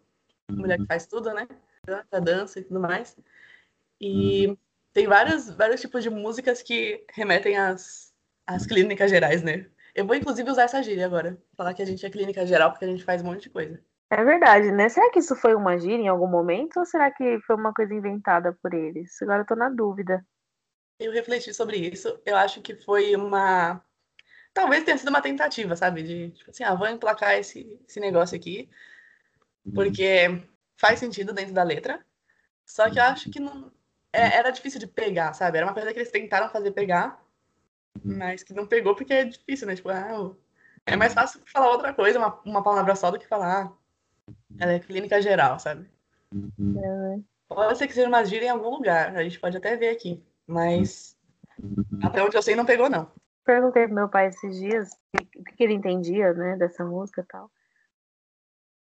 mulher 0.50 0.76
que 0.76 0.82
uhum. 0.82 0.88
faz 0.88 1.08
tudo, 1.08 1.34
né? 1.34 1.48
Dança, 1.86 2.22
dança 2.22 2.60
e 2.60 2.64
tudo 2.64 2.80
mais. 2.80 3.18
E 4.00 4.48
uhum. 4.48 4.58
tem 4.94 5.08
vários, 5.08 5.50
vários 5.50 5.82
tipos 5.82 6.04
de 6.04 6.10
músicas 6.10 6.62
que 6.62 7.04
remetem 7.12 7.58
às, 7.58 8.14
às 8.46 8.66
clínicas 8.66 9.10
gerais, 9.10 9.42
né? 9.42 9.66
Eu 9.96 10.06
vou, 10.06 10.16
inclusive, 10.16 10.50
usar 10.50 10.64
essa 10.64 10.82
gíria 10.82 11.06
agora. 11.06 11.38
Falar 11.56 11.74
que 11.74 11.82
a 11.82 11.86
gente 11.86 12.06
é 12.06 12.10
clínica 12.10 12.46
geral, 12.46 12.72
porque 12.72 12.86
a 12.86 12.88
gente 12.88 13.04
faz 13.04 13.22
um 13.22 13.26
monte 13.26 13.44
de 13.44 13.50
coisa. 13.50 13.80
É 14.10 14.24
verdade, 14.24 14.72
né? 14.72 14.90
Será 14.90 15.10
que 15.12 15.20
isso 15.20 15.36
foi 15.36 15.56
uma 15.56 15.78
gíria 15.78 16.04
em 16.04 16.08
algum 16.08 16.28
momento 16.28 16.78
ou 16.78 16.86
será 16.86 17.12
que 17.12 17.40
foi 17.48 17.56
uma 17.56 17.74
coisa 17.74 17.94
inventada 17.94 18.58
por 18.62 18.74
eles? 18.74 19.20
Agora 19.22 19.42
eu 19.42 19.46
tô 19.46 19.56
na 19.56 19.70
dúvida. 19.70 20.24
Eu 21.00 21.12
refleti 21.12 21.54
sobre 21.54 21.78
isso. 21.78 22.20
Eu 22.26 22.36
acho 22.36 22.62
que 22.62 22.76
foi 22.76 23.16
uma. 23.16 23.84
Talvez 24.54 24.84
tenha 24.84 24.98
sido 24.98 25.10
uma 25.10 25.22
tentativa, 25.22 25.76
sabe? 25.76 26.04
De, 26.04 26.30
tipo 26.32 26.52
assim, 26.52 26.64
ah, 26.64 26.76
vou 26.76 26.88
emplacar 26.88 27.34
esse, 27.34 27.80
esse 27.88 28.00
negócio 28.00 28.38
aqui. 28.38 28.70
Porque 29.74 30.44
faz 30.78 31.00
sentido 31.00 31.34
dentro 31.34 31.54
da 31.54 31.64
letra. 31.64 32.06
Só 32.66 32.90
que 32.90 33.00
eu 33.00 33.04
acho 33.04 33.32
que 33.32 33.40
não. 33.40 33.72
É, 34.12 34.38
era 34.38 34.52
difícil 34.52 34.80
de 34.80 34.86
pegar, 34.86 35.34
sabe? 35.34 35.58
Era 35.58 35.66
uma 35.66 35.74
coisa 35.74 35.92
que 35.92 35.98
eles 35.98 36.12
tentaram 36.12 36.50
fazer 36.50 36.70
pegar, 36.72 37.20
mas 38.04 38.44
que 38.44 38.54
não 38.54 38.66
pegou 38.66 38.96
porque 38.96 39.14
é 39.14 39.26
difícil, 39.26 39.68
né? 39.68 39.76
Tipo, 39.76 39.90
ah, 39.90 40.32
é 40.86 40.96
mais 40.96 41.14
fácil 41.14 41.42
falar 41.46 41.72
outra 41.72 41.94
coisa, 41.94 42.20
uma, 42.20 42.40
uma 42.46 42.64
palavra 42.64 42.96
só, 42.96 43.12
do 43.12 43.20
que 43.20 43.28
falar. 43.28 43.72
Ela 44.60 44.74
é 44.74 44.80
clínica 44.80 45.22
geral, 45.22 45.60
sabe? 45.60 45.90
É. 46.34 47.20
Pode 47.48 47.78
ser 47.78 47.88
que 47.88 47.94
seja 47.94 48.08
uma 48.08 48.24
gíria 48.26 48.48
em 48.48 48.50
algum 48.50 48.70
lugar, 48.70 49.16
a 49.16 49.24
gente 49.24 49.40
pode 49.40 49.58
até 49.58 49.76
ver 49.76 49.90
aqui. 49.90 50.24
Mas 50.48 51.18
até 52.04 52.24
onde 52.24 52.36
eu 52.36 52.42
sei 52.42 52.56
não 52.56 52.66
pegou, 52.66 52.90
não. 52.90 53.10
Perguntei 53.46 53.86
pro 53.86 53.96
meu 53.96 54.10
pai 54.10 54.28
esses 54.28 54.58
dias 54.58 54.90
o 55.38 55.44
que 55.44 55.64
ele 55.64 55.74
entendia, 55.74 56.34
né, 56.34 56.56
dessa 56.58 56.84
música 56.86 57.22
e 57.22 57.26
tal. 57.26 57.52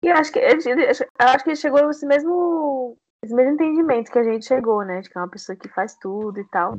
E 0.03 0.09
acho 0.09 0.33
que 0.33 0.39
ele, 0.39 0.87
acho 0.87 1.45
que 1.45 1.51
ele 1.51 1.57
chegou 1.57 1.87
nesse 1.87 2.07
mesmo, 2.07 2.97
esse 3.23 3.35
mesmo 3.35 3.55
entendimento 3.55 4.11
que 4.11 4.19
a 4.19 4.23
gente 4.23 4.47
chegou, 4.47 4.85
né? 4.85 5.01
De 5.01 5.11
que 5.11 5.19
é 5.19 5.21
uma 5.21 5.31
pessoa 5.31 5.57
que 5.57 5.69
faz 5.69 5.97
tudo 5.97 6.39
e 6.39 6.45
tal. 6.45 6.75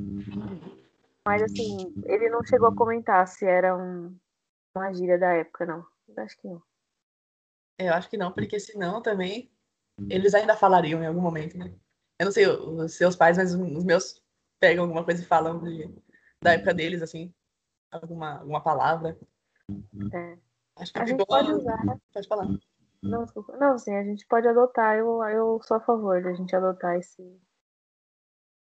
Mas 1.28 1.44
assim, 1.44 1.94
ele 2.06 2.30
não 2.30 2.44
chegou 2.44 2.70
a 2.70 2.76
comentar 2.76 3.28
se 3.28 3.46
era 3.46 3.76
um, 3.76 4.18
uma 4.76 4.94
gíria 4.94 5.18
da 5.18 5.34
época, 5.34 5.66
não. 5.66 5.86
Eu 6.08 6.24
acho 6.24 6.38
que 6.38 6.48
não. 6.48 6.62
Eu 7.80 7.94
acho 7.94 8.10
que 8.10 8.18
não, 8.18 8.32
porque 8.32 8.60
senão 8.60 9.02
também 9.02 9.52
eles 10.10 10.34
ainda 10.34 10.56
falariam 10.56 11.04
em 11.04 11.08
algum 11.08 11.22
momento, 11.22 11.58
né? 11.58 11.74
Eu 12.20 12.26
não 12.26 12.32
sei 12.32 12.48
os 12.48 12.94
seus 12.94 13.16
pais, 13.16 13.38
mas 13.38 13.54
os 13.54 13.84
meus 13.84 14.24
pegam 14.60 14.86
alguma 14.86 15.04
coisa 15.04 15.22
e 15.22 15.26
falam 15.26 15.60
de, 15.60 15.94
da 16.42 16.54
época 16.54 16.74
deles, 16.74 17.02
assim, 17.02 17.34
alguma, 17.92 18.40
alguma 18.40 18.62
palavra. 18.62 19.18
É. 20.14 20.38
Acho 20.78 20.94
que 20.94 21.00
A 21.00 21.06
gente 21.06 21.20
ficou. 21.20 21.28
pode 21.28 21.52
usar. 21.52 21.78
Pode 22.14 22.28
falar. 22.28 22.48
Não, 23.02 23.24
desculpa. 23.24 23.56
não, 23.58 23.78
sim, 23.78 23.96
a 23.96 24.04
gente 24.04 24.26
pode 24.28 24.48
adotar. 24.48 24.98
Eu, 24.98 25.24
eu 25.26 25.62
sou 25.64 25.78
a 25.78 25.82
favor 25.82 26.22
de 26.22 26.30
a 26.30 26.34
gente 26.34 26.56
adotar 26.56 26.96
esse 26.96 27.40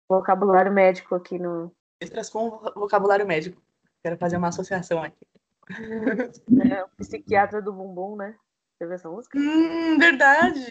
vocabulário 0.09 0.73
médico 0.73 1.15
aqui 1.15 1.39
no. 1.39 1.75
Letras 2.05 2.29
com 2.31 2.51
vocabulário 2.75 3.27
médico. 3.27 3.61
Quero 4.03 4.19
fazer 4.19 4.37
uma 4.37 4.49
associação 4.49 5.03
aqui. 5.03 5.27
É, 6.71 6.85
o 6.85 6.89
psiquiatra 6.99 7.63
do 7.63 7.73
bumbum, 7.73 8.17
né? 8.17 8.37
Você 8.77 8.85
viu 8.87 8.95
essa 8.95 9.09
música? 9.09 9.39
Hum, 9.39 9.99
verdade! 9.99 10.69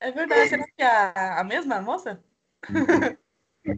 É 0.00 0.10
verdade, 0.10 0.48
será 0.48 0.64
que 0.64 0.82
é 0.82 0.86
a, 0.86 1.40
a 1.40 1.44
mesma 1.44 1.80
moça? 1.80 2.22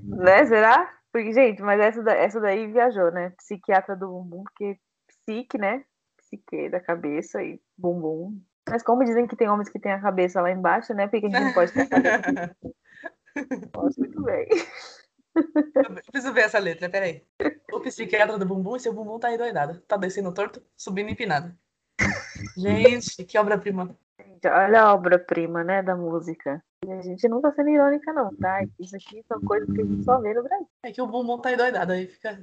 Né? 0.04 0.44
Será? 0.44 0.94
Porque, 1.10 1.32
gente, 1.32 1.62
mas 1.62 1.80
essa, 1.80 2.02
da- 2.02 2.14
essa 2.14 2.38
daí 2.40 2.70
viajou, 2.70 3.10
né? 3.10 3.30
Psiquiatra 3.38 3.96
do 3.96 4.06
bumbum, 4.08 4.44
porque 4.44 4.78
psique, 5.06 5.56
né? 5.56 5.82
Psique 6.18 6.68
da 6.68 6.78
cabeça 6.78 7.42
e 7.42 7.58
bumbum. 7.76 8.38
Mas 8.68 8.82
como 8.82 9.02
dizem 9.02 9.26
que 9.26 9.34
tem 9.34 9.48
homens 9.48 9.70
que 9.70 9.78
têm 9.78 9.92
a 9.92 10.00
cabeça 10.00 10.42
lá 10.42 10.50
embaixo, 10.50 10.92
né? 10.92 11.06
Por 11.08 11.18
que 11.20 11.26
a 11.26 11.28
gente 11.30 11.40
não 11.40 11.54
pode 11.54 11.72
ter 11.72 11.80
a 11.82 11.88
cabeça? 11.88 12.56
Posso 13.72 14.00
muito 14.00 14.22
bem. 14.22 14.48
Eu 15.34 15.94
preciso 15.94 16.32
ver 16.32 16.42
essa 16.42 16.58
letra, 16.58 16.88
peraí. 16.88 17.24
O 17.72 17.80
psiquiatra 17.80 18.38
do 18.38 18.46
bumbum 18.46 18.76
e 18.76 18.80
seu 18.80 18.92
bumbum 18.92 19.18
tá 19.18 19.32
endoidado. 19.32 19.80
Tá 19.82 19.96
descendo 19.96 20.32
torto, 20.32 20.62
subindo 20.76 21.10
empinado. 21.10 21.56
Gente, 22.56 23.24
que 23.24 23.38
obra-prima. 23.38 23.96
Olha 24.44 24.82
a 24.82 24.94
obra-prima, 24.94 25.64
né, 25.64 25.82
da 25.82 25.96
música. 25.96 26.62
E 26.86 26.92
a 26.92 27.00
gente 27.02 27.26
não 27.28 27.40
tá 27.40 27.52
sendo 27.52 27.70
irônica, 27.70 28.12
não, 28.12 28.34
tá? 28.36 28.60
Isso 28.78 28.94
aqui 28.96 29.24
são 29.26 29.40
coisas 29.40 29.68
que 29.74 29.80
a 29.80 29.84
gente 29.84 30.04
só 30.04 30.20
vê 30.20 30.32
no 30.32 30.42
Brasil. 30.42 30.68
É 30.84 30.92
que 30.92 31.02
o 31.02 31.06
bumbum 31.06 31.40
tá 31.40 31.52
endoidado, 31.52 31.92
aí 31.92 32.06
fica, 32.06 32.34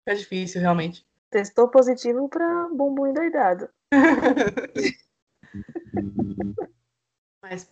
fica 0.00 0.16
difícil, 0.16 0.60
realmente. 0.60 1.06
Testou 1.30 1.68
positivo 1.68 2.28
pra 2.28 2.68
bumbum 2.68 3.06
endoidado. 3.06 3.68
Mas, 7.42 7.70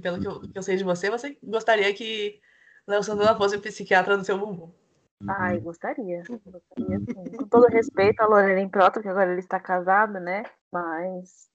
pelo 0.00 0.20
que 0.20 0.26
eu, 0.26 0.40
que 0.40 0.58
eu 0.58 0.62
sei 0.62 0.76
de 0.76 0.84
você, 0.84 1.10
você 1.10 1.38
gostaria 1.42 1.92
que 1.94 2.40
Léo 2.86 3.02
Santana 3.02 3.36
fosse 3.36 3.56
o 3.56 3.60
psiquiatra 3.60 4.16
do 4.16 4.24
seu 4.24 4.38
bumbum. 4.38 4.72
Ai, 5.28 5.58
gostaria. 5.58 6.22
Gostaria 6.28 6.98
sim. 6.98 7.36
Com 7.36 7.48
todo 7.48 7.66
respeito 7.68 8.20
a 8.20 8.26
Lorena 8.26 8.60
Improto, 8.60 9.00
que 9.00 9.08
agora 9.08 9.30
ele 9.30 9.40
está 9.40 9.58
casado, 9.58 10.20
né? 10.20 10.42
Mas 10.72 11.48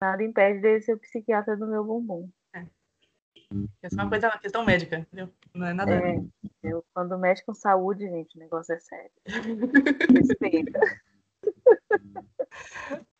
nada 0.00 0.22
impede 0.22 0.60
dele 0.60 0.80
ser 0.80 0.94
o 0.94 0.98
psiquiatra 0.98 1.56
do 1.56 1.66
meu 1.66 1.84
bumbum. 1.84 2.30
Essa 3.82 4.00
é 4.00 4.02
uma 4.02 4.10
coisa, 4.10 4.28
uma 4.28 4.38
questão 4.38 4.64
médica, 4.64 4.98
entendeu? 4.98 5.30
Não 5.54 5.66
é 5.66 5.72
nada. 5.72 5.90
É, 5.90 6.20
eu, 6.62 6.84
quando 6.92 7.18
mexe 7.18 7.44
com 7.44 7.54
saúde, 7.54 8.06
gente, 8.06 8.36
o 8.36 8.40
negócio 8.40 8.74
é 8.74 8.78
sério. 8.78 9.10
Respeita. 10.14 10.80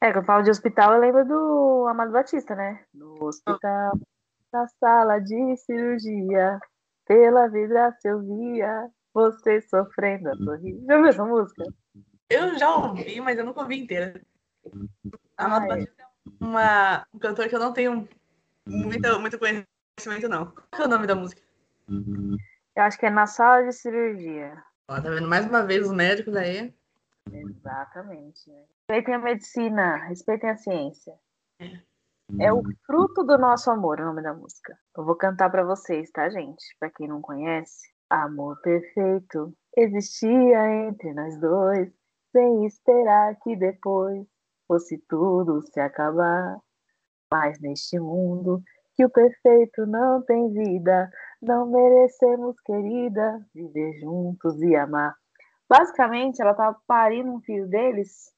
É, 0.00 0.12
quando 0.12 0.16
eu 0.16 0.24
falo 0.24 0.42
de 0.42 0.50
hospital, 0.50 0.92
eu 0.92 1.00
lembro 1.00 1.26
do 1.26 1.86
Amado 1.88 2.12
Batista, 2.12 2.54
né? 2.54 2.84
No 2.92 3.24
hospital, 3.24 3.98
na 4.52 4.66
sala 4.80 5.18
de 5.18 5.56
cirurgia, 5.56 6.58
pela 7.06 7.48
vidraça 7.48 8.08
eu 8.08 8.20
via 8.20 8.88
você 9.12 9.60
sofrendo 9.62 10.30
a 10.30 10.36
sorrir. 10.36 10.84
Já 10.86 10.96
viu 10.96 11.06
essa 11.06 11.24
música? 11.24 11.64
Eu 12.30 12.58
já 12.58 12.74
ouvi, 12.74 13.20
mas 13.20 13.38
eu 13.38 13.44
nunca 13.44 13.60
ouvi 13.60 13.78
inteira. 13.78 14.20
Amado 15.36 15.62
Ai. 15.62 15.68
Batista 15.68 16.02
é 16.02 16.44
uma, 16.44 17.06
um 17.12 17.18
cantor 17.18 17.48
que 17.48 17.54
eu 17.54 17.60
não 17.60 17.72
tenho 17.72 18.08
muito, 18.66 19.20
muito 19.20 19.38
conhecimento, 19.38 20.28
não. 20.28 20.52
Qual 20.70 20.82
é 20.82 20.86
o 20.86 20.88
nome 20.88 21.06
da 21.06 21.14
música? 21.14 21.40
Eu 21.88 22.82
acho 22.82 22.98
que 22.98 23.06
é 23.06 23.10
na 23.10 23.26
sala 23.26 23.64
de 23.64 23.72
cirurgia. 23.72 24.62
Ó, 24.88 25.00
tá 25.00 25.10
vendo? 25.10 25.28
Mais 25.28 25.46
uma 25.46 25.64
vez 25.64 25.86
os 25.86 25.92
médicos 25.92 26.36
aí. 26.36 26.74
Exatamente. 27.30 28.50
Respeitem 28.90 29.14
a 29.14 29.18
medicina, 29.18 29.96
respeitem 30.06 30.50
a 30.50 30.56
ciência. 30.56 31.14
É 31.60 31.78
o 32.52 32.62
fruto 32.86 33.24
do 33.24 33.38
nosso 33.38 33.70
amor, 33.70 34.00
o 34.00 34.04
nome 34.04 34.22
da 34.22 34.34
música. 34.34 34.76
Eu 34.96 35.04
vou 35.04 35.16
cantar 35.16 35.50
pra 35.50 35.64
vocês, 35.64 36.10
tá, 36.10 36.28
gente? 36.28 36.64
Pra 36.78 36.90
quem 36.90 37.08
não 37.08 37.20
conhece. 37.20 37.88
Amor 38.10 38.60
perfeito 38.62 39.52
existia 39.76 40.86
entre 40.86 41.12
nós 41.12 41.38
dois, 41.40 41.90
sem 42.32 42.66
esperar 42.66 43.36
que 43.42 43.54
depois 43.54 44.26
fosse 44.66 44.98
tudo 45.08 45.62
se 45.62 45.80
acabar. 45.80 46.58
Mas 47.32 47.60
neste 47.60 47.98
mundo 47.98 48.62
que 48.94 49.04
o 49.04 49.10
perfeito 49.10 49.86
não 49.86 50.22
tem 50.22 50.52
vida, 50.52 51.10
não 51.40 51.70
merecemos, 51.70 52.60
querida, 52.62 53.40
viver 53.54 54.00
juntos 54.00 54.60
e 54.62 54.74
amar. 54.74 55.14
Basicamente, 55.68 56.42
ela 56.42 56.54
tava 56.54 56.76
parindo 56.86 57.30
um 57.30 57.40
filho 57.40 57.68
deles 57.68 58.32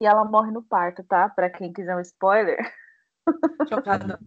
e 0.00 0.06
ela 0.06 0.24
morre 0.24 0.52
no 0.52 0.62
parto, 0.62 1.02
tá? 1.02 1.28
Pra 1.28 1.50
quem 1.50 1.72
quiser 1.72 1.96
um 1.96 2.00
spoiler. 2.00 2.58
Chocada. 3.68 4.18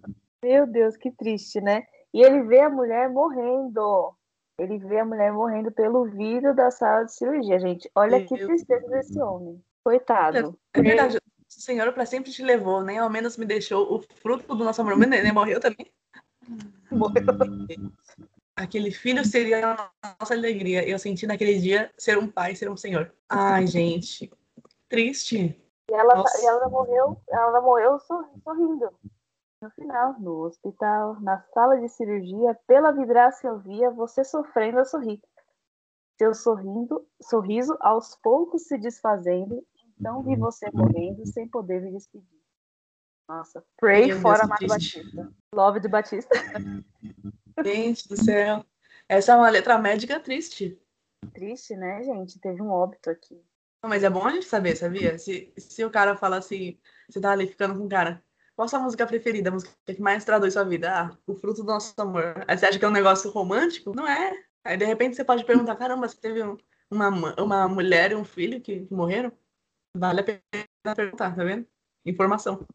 Meu 0.43 0.67
Deus, 0.67 0.97
que 0.97 1.11
triste, 1.11 1.61
né? 1.61 1.83
E 2.13 2.21
ele 2.21 2.43
vê 2.43 2.59
a 2.59 2.69
mulher 2.69 3.09
morrendo. 3.09 4.13
Ele 4.59 4.77
vê 4.77 4.99
a 4.99 5.05
mulher 5.05 5.31
morrendo 5.31 5.71
pelo 5.71 6.05
vidro 6.05 6.55
da 6.55 6.69
sala 6.69 7.05
de 7.05 7.15
cirurgia, 7.15 7.59
gente. 7.59 7.89
Olha 7.95 8.23
que 8.23 8.35
Meu 8.35 8.47
tristeza 8.47 8.87
desse 8.87 9.19
homem. 9.19 9.63
Coitado. 9.83 10.57
É 10.73 10.81
verdade. 10.81 11.17
O 11.17 11.21
Senhor 11.47 11.91
pra 11.93 12.05
sempre 12.05 12.31
te 12.31 12.43
levou, 12.43 12.83
nem 12.83 12.97
ao 12.97 13.09
menos 13.09 13.37
me 13.37 13.45
deixou 13.45 13.93
o 13.93 14.01
fruto 14.21 14.55
do 14.55 14.63
nosso 14.63 14.81
amor. 14.81 14.97
Meu 14.97 15.07
neném 15.07 15.31
morreu 15.31 15.59
também. 15.59 15.91
Morreu. 16.91 17.23
Aquele 18.55 18.91
filho 18.91 19.25
seria 19.25 19.73
a 19.73 20.15
nossa 20.19 20.33
alegria. 20.33 20.87
Eu 20.87 20.99
senti 20.99 21.25
naquele 21.25 21.59
dia 21.59 21.91
ser 21.97 22.17
um 22.17 22.27
pai, 22.27 22.55
ser 22.55 22.69
um 22.69 22.77
senhor. 22.77 23.11
Ai, 23.29 23.65
gente. 23.65 24.31
Triste. 24.87 25.59
E 25.89 25.93
ela, 25.93 26.15
Nossa. 26.15 26.41
e 26.41 26.45
ela 26.45 26.69
morreu, 26.69 27.21
ela 27.29 27.61
morreu 27.61 27.99
sor- 27.99 28.29
sorrindo. 28.43 28.89
No 29.61 29.69
final, 29.71 30.19
no 30.19 30.45
hospital, 30.45 31.19
na 31.21 31.41
sala 31.53 31.79
de 31.79 31.87
cirurgia, 31.89 32.57
pela 32.67 32.91
vidraça 32.91 33.47
eu 33.47 33.59
via 33.59 33.89
você 33.89 34.23
sofrendo 34.23 34.79
a 34.79 34.85
sorrir. 34.85 35.21
Seu 36.17 36.33
sorrindo, 36.33 37.07
sorriso 37.21 37.75
aos 37.79 38.15
poucos 38.17 38.67
se 38.67 38.77
desfazendo, 38.77 39.65
então 39.99 40.21
vi 40.21 40.35
você 40.35 40.69
morrendo 40.73 41.25
sem 41.25 41.47
poder 41.47 41.81
me 41.81 41.91
despedir. 41.91 42.41
Nossa, 43.27 43.63
pray 43.77 44.07
Meu 44.07 44.19
for 44.19 44.35
Deus, 44.35 44.39
que 44.39 44.45
Amado 44.45 44.57
triste. 44.59 45.03
Batista. 45.03 45.33
Love 45.55 45.79
de 45.79 45.87
Batista. 45.87 46.35
Gente 47.63 48.07
do 48.09 48.21
céu. 48.21 48.65
Essa 49.07 49.31
é 49.31 49.35
uma 49.35 49.49
letra 49.49 49.77
médica 49.77 50.19
triste. 50.19 50.79
Triste, 51.33 51.75
né, 51.75 52.03
gente? 52.03 52.39
Teve 52.39 52.61
um 52.61 52.69
óbito 52.69 53.09
aqui. 53.09 53.41
Mas 53.85 54.03
é 54.03 54.09
bom 54.09 54.25
a 54.25 54.31
gente 54.31 54.45
saber, 54.45 54.75
sabia? 54.77 55.17
Se, 55.19 55.51
se 55.57 55.83
o 55.83 55.89
cara 55.89 56.15
fala 56.15 56.37
assim, 56.37 56.77
você 57.09 57.19
tá 57.19 57.31
ali 57.31 57.47
ficando 57.47 57.77
com 57.77 57.85
o 57.85 57.89
cara, 57.89 58.23
qual 58.55 58.65
a 58.65 58.69
sua 58.69 58.79
música 58.79 59.05
preferida? 59.05 59.49
A 59.49 59.53
música 59.53 59.73
que 59.85 60.01
mais 60.01 60.23
traduz 60.23 60.53
sua 60.53 60.63
vida? 60.63 60.89
Ah, 60.91 61.17
o 61.27 61.35
fruto 61.35 61.61
do 61.63 61.67
nosso 61.67 61.93
amor. 61.97 62.45
Aí 62.47 62.57
você 62.57 62.65
acha 62.65 62.79
que 62.79 62.85
é 62.85 62.87
um 62.87 62.91
negócio 62.91 63.29
romântico? 63.29 63.93
Não 63.95 64.07
é. 64.07 64.31
Aí 64.63 64.77
de 64.77 64.85
repente 64.85 65.15
você 65.17 65.25
pode 65.25 65.43
perguntar, 65.43 65.75
caramba, 65.75 66.07
você 66.07 66.15
teve 66.17 66.41
um- 66.41 66.57
uma, 66.89 67.11
ma- 67.11 67.35
uma 67.37 67.67
mulher 67.67 68.11
e 68.11 68.15
um 68.15 68.23
filho 68.23 68.61
que, 68.61 68.85
que 68.85 68.93
morreram? 68.93 69.31
Vale 69.97 70.21
a 70.21 70.23
pena 70.23 70.41
perguntar, 70.95 71.35
tá 71.35 71.43
vendo? 71.43 71.67
informação. 72.05 72.65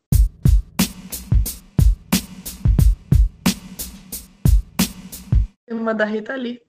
Uma 5.71 5.95
da 5.95 6.05
Rita 6.05 6.35
Lee. 6.35 6.63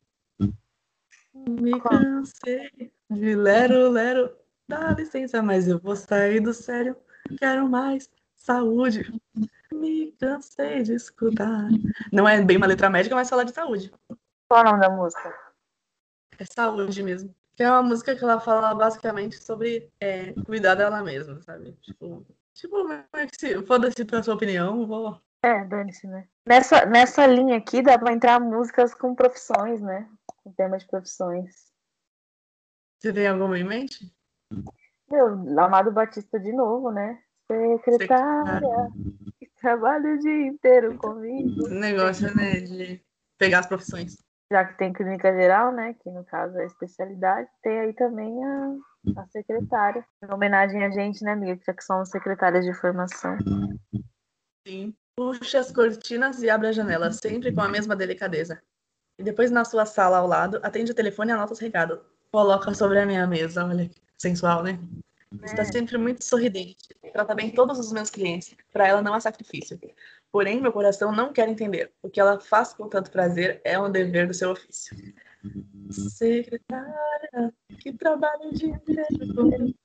Me 1.48 1.79
cansei 1.79 2.91
de 3.10 3.36
lero, 3.36 3.89
lero. 3.89 4.36
Dá 4.67 4.91
licença, 4.91 5.41
mas 5.41 5.67
eu 5.67 5.79
vou 5.79 5.96
sair 5.96 6.39
do 6.39 6.53
sério. 6.53 6.96
Quero 7.38 7.67
mais 7.67 8.10
saúde. 8.36 9.12
Me 9.72 10.12
cansei 10.13 10.84
de 10.84 10.93
escutar. 10.93 11.69
Não 12.12 12.27
é 12.27 12.41
bem 12.41 12.58
uma 12.58 12.67
letra 12.67 12.89
médica, 12.89 13.15
mas 13.15 13.29
fala 13.29 13.46
de 13.46 13.53
saúde. 13.53 13.91
Qual 14.48 14.62
é 14.62 14.67
o 14.67 14.72
nome 14.72 14.79
da 14.79 14.89
música? 14.89 15.34
É 16.38 16.46
saúde 16.46 17.03
mesmo. 17.03 17.34
Que 17.55 17.63
é 17.63 17.69
uma 17.69 17.84
música 17.84 18.15
que 18.15 18.24
ela 18.24 18.39
fala 18.39 18.74
basicamente 18.74 19.43
sobre 19.43 19.91
é, 20.00 20.34
cuidar 20.46 20.75
dela 20.75 21.03
mesma, 21.03 21.41
sabe? 21.41 21.74
Tipo, 21.81 22.25
tipo 22.53 22.77
se 23.38 23.62
foda-se 23.63 24.05
pra 24.05 24.24
sua 24.24 24.36
opinião, 24.36 24.88
vou. 24.88 25.22
É, 25.43 25.65
dane-se, 25.65 26.08
né? 26.08 26.27
Nessa, 26.48 26.86
nessa 26.86 27.25
linha 27.27 27.58
aqui 27.58 27.81
dá 27.81 27.98
pra 27.98 28.13
entrar 28.13 28.39
músicas 28.39 28.93
com 28.93 29.13
profissões, 29.13 29.81
né? 29.81 30.10
Com 30.43 30.51
temas 30.53 30.84
de 30.84 30.89
profissões. 30.89 31.74
Você 33.00 33.13
tem 33.13 33.27
alguma 33.27 33.58
em 33.58 33.63
mente? 33.63 34.13
Meu, 35.10 35.27
Amado 35.60 35.91
Batista 35.91 36.39
de 36.39 36.51
novo, 36.51 36.91
né? 36.91 37.22
Secretária, 37.48 38.91
trabalho 39.60 40.15
o 40.15 40.19
dia 40.19 40.48
inteiro 40.48 40.98
comigo. 40.98 41.67
Negócio, 41.69 42.34
né, 42.36 42.60
de 42.62 43.01
pegar 43.38 43.60
as 43.60 43.67
profissões. 43.67 44.17
Já 44.51 44.65
que 44.65 44.77
tem 44.77 44.93
clínica 44.93 45.31
geral, 45.34 45.72
né, 45.72 45.96
que 46.01 46.10
no 46.10 46.24
caso 46.25 46.58
é 46.58 46.65
especialidade, 46.65 47.50
tem 47.62 47.79
aí 47.79 47.93
também 47.93 48.43
a, 48.43 48.75
a 49.17 49.27
secretária. 49.27 50.05
Em 50.24 50.34
homenagem 50.34 50.84
a 50.84 50.89
gente, 50.89 51.24
né, 51.24 51.34
amiga, 51.34 51.60
já 51.65 51.74
que 51.74 51.84
somos 51.84 52.10
secretárias 52.10 52.65
de 52.65 52.74
formação. 52.74 53.38
Sim. 54.67 54.96
Puxe 55.15 55.58
as 55.58 55.72
cortinas 55.72 56.41
e 56.41 56.50
abre 56.50 56.67
a 56.67 56.72
janela, 56.72 57.12
sempre 57.12 57.53
com 57.53 57.62
a 57.62 57.69
mesma 57.69 57.96
delicadeza. 57.96 58.62
E 59.19 59.23
depois, 59.23 59.51
na 59.51 59.65
sua 59.65 59.85
sala 59.85 60.17
ao 60.17 60.25
lado, 60.25 60.61
atende 60.63 60.93
o 60.93 60.95
telefone 60.95 61.31
e 61.31 61.33
anota 61.33 61.51
os 61.51 61.59
recados. 61.59 61.99
Coloca 62.31 62.73
sobre 62.73 62.99
a 62.99 63.05
minha 63.05 63.27
mesa, 63.27 63.65
olha, 63.65 63.91
sensual, 64.17 64.63
né? 64.63 64.79
Está 65.43 65.63
é. 65.63 65.65
sempre 65.65 65.97
muito 65.97 66.23
sorridente. 66.23 66.95
Trata 67.11 67.35
bem 67.35 67.51
todos 67.51 67.77
os 67.77 67.91
meus 67.91 68.09
clientes. 68.09 68.55
Para 68.71 68.88
ela 68.88 69.01
não 69.01 69.13
há 69.13 69.19
sacrifício. 69.19 69.77
Porém, 70.31 70.61
meu 70.61 70.71
coração 70.71 71.11
não 71.11 71.33
quer 71.33 71.49
entender. 71.49 71.91
O 72.01 72.09
que 72.09 72.19
ela 72.19 72.39
faz 72.39 72.73
com 72.73 72.88
tanto 72.88 73.11
prazer 73.11 73.59
é 73.65 73.77
um 73.77 73.91
dever 73.91 74.25
do 74.25 74.33
seu 74.33 74.51
ofício. 74.51 74.95
Secretária, 75.91 77.53
que 77.79 77.91
trabalho 77.91 78.53
de 78.53 78.67
inteiro. 78.67 79.75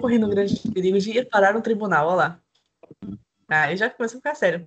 Correndo 0.00 0.26
um 0.26 0.30
grande 0.30 0.60
perigo 0.72 0.98
de 0.98 1.18
ir 1.18 1.28
parar 1.28 1.54
no 1.54 1.62
tribunal, 1.62 2.08
olha 2.08 2.16
lá. 2.16 2.40
Aí 3.48 3.76
já 3.76 3.88
começa 3.88 4.16
a 4.16 4.18
ficar 4.18 4.34
sério. 4.34 4.66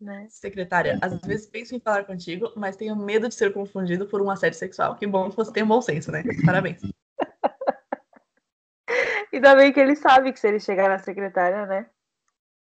Né? 0.00 0.26
Secretária, 0.30 0.98
às 1.02 1.20
vezes 1.22 1.46
penso 1.46 1.74
em 1.74 1.80
falar 1.80 2.04
contigo, 2.04 2.52
mas 2.56 2.76
tenho 2.76 2.94
medo 2.94 3.28
de 3.28 3.34
ser 3.34 3.52
confundido 3.52 4.06
por 4.06 4.22
um 4.22 4.30
assédio 4.30 4.58
sexual. 4.58 4.96
Que 4.96 5.06
bom 5.06 5.30
que 5.30 5.36
você 5.36 5.52
tem 5.52 5.62
um 5.62 5.68
bom 5.68 5.82
senso, 5.82 6.12
né? 6.12 6.22
Parabéns. 6.44 6.80
Ainda 9.32 9.56
bem 9.56 9.72
que 9.72 9.80
ele 9.80 9.96
sabe 9.96 10.32
que 10.32 10.40
se 10.40 10.48
ele 10.48 10.60
chegar 10.60 10.88
na 10.88 10.98
secretária, 10.98 11.66
né? 11.66 11.86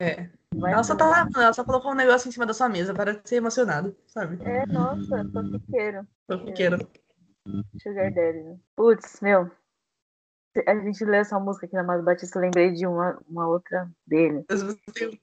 É. 0.01 0.29
Vai 0.55 0.73
ela 0.73 0.85
só 0.85 0.95
tá 0.95 1.29
ela 1.35 1.53
só 1.53 1.65
colocou 1.65 1.93
um 1.93 1.97
negócio 1.97 2.29
em 2.29 2.33
cima 2.33 2.47
da 2.47 2.55
sua 2.55 2.69
mesa 2.69 2.95
para 2.95 3.21
ser 3.25 3.37
emocionado, 3.37 3.97
sabe? 4.07 4.39
É, 4.45 4.67
nossa, 4.67 5.25
fofiqueiro. 5.33 6.07
Fofiqueiro. 6.27 6.91
Sugar 7.83 8.13
Daddy. 8.13 8.59
Putz, 8.75 9.21
meu. 9.21 9.51
A 10.67 10.75
gente 10.77 11.05
lê 11.05 11.19
essa 11.19 11.39
música 11.39 11.67
aqui 11.67 11.75
na 11.75 11.83
Amado 11.83 12.03
Batista, 12.03 12.39
eu 12.39 12.43
lembrei 12.43 12.73
de 12.73 12.87
uma, 12.87 13.19
uma 13.29 13.47
outra 13.47 13.89
dele. 14.07 14.47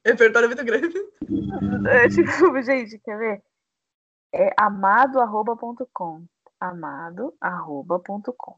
Repertório 0.06 0.48
muito 0.48 0.63
grande. 0.63 0.96
É, 1.89 2.08
tipo, 2.10 2.62
gente, 2.62 3.00
quer 3.00 3.17
ver? 3.17 3.43
É 4.34 4.54
amado.com. 4.58 6.26
Amado.com. 6.60 8.58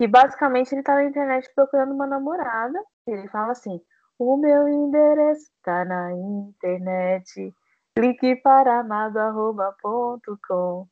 E 0.00 0.06
basicamente 0.06 0.74
ele 0.74 0.82
tá 0.82 0.94
na 0.94 1.04
internet 1.04 1.50
procurando 1.54 1.92
uma 1.92 2.06
namorada. 2.06 2.82
Ele 3.06 3.28
fala 3.28 3.52
assim: 3.52 3.80
O 4.18 4.36
meu 4.36 4.68
endereço 4.68 5.50
tá 5.62 5.84
na 5.84 6.12
internet. 6.12 7.54
Clique 7.94 8.36
para 8.36 8.80
amado.com. 8.80 10.88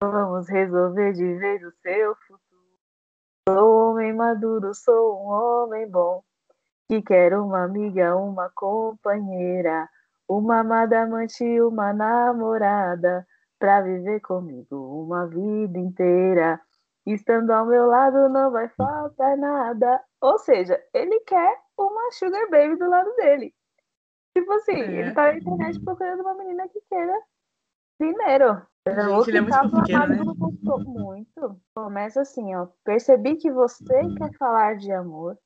Vamos 0.00 0.48
resolver 0.48 1.12
de 1.12 1.34
vez 1.34 1.62
o 1.62 1.72
seu 1.82 2.14
futuro. 2.14 2.47
Sou 3.48 3.92
homem 3.92 4.12
maduro, 4.12 4.74
sou 4.74 5.22
um 5.22 5.26
homem 5.28 5.90
bom. 5.90 6.22
Que 6.86 7.00
quer 7.00 7.32
uma 7.32 7.64
amiga, 7.64 8.14
uma 8.14 8.50
companheira, 8.50 9.88
uma 10.28 10.60
amada 10.60 11.00
amante, 11.00 11.58
uma 11.62 11.94
namorada, 11.94 13.26
pra 13.58 13.80
viver 13.80 14.20
comigo 14.20 14.76
uma 15.02 15.26
vida 15.26 15.78
inteira. 15.78 16.60
Estando 17.06 17.50
ao 17.52 17.64
meu 17.64 17.86
lado 17.86 18.28
não 18.28 18.50
vai 18.50 18.68
faltar 18.68 19.34
nada. 19.38 19.98
Ou 20.20 20.38
seja, 20.38 20.78
ele 20.92 21.18
quer 21.20 21.58
uma 21.78 22.12
sugar 22.12 22.50
baby 22.50 22.76
do 22.76 22.86
lado 22.86 23.10
dele. 23.16 23.54
Tipo 24.36 24.52
assim, 24.52 24.72
é. 24.72 25.00
ele 25.00 25.14
tá 25.14 25.22
na 25.22 25.38
internet 25.38 25.82
procurando 25.82 26.20
uma 26.20 26.34
menina 26.34 26.68
que 26.68 26.82
queira 26.82 27.18
dinheiro. 27.98 28.60
Gente, 28.94 29.28
ele 29.28 29.38
é 29.38 29.40
muito 29.40 29.56
né? 30.08 30.18
Muito. 30.86 31.60
Começa 31.74 32.20
assim, 32.22 32.54
ó. 32.54 32.68
Percebi 32.84 33.36
que 33.36 33.50
você 33.50 34.14
quer 34.16 34.32
falar 34.38 34.76
de 34.76 34.92
amor. 34.92 35.36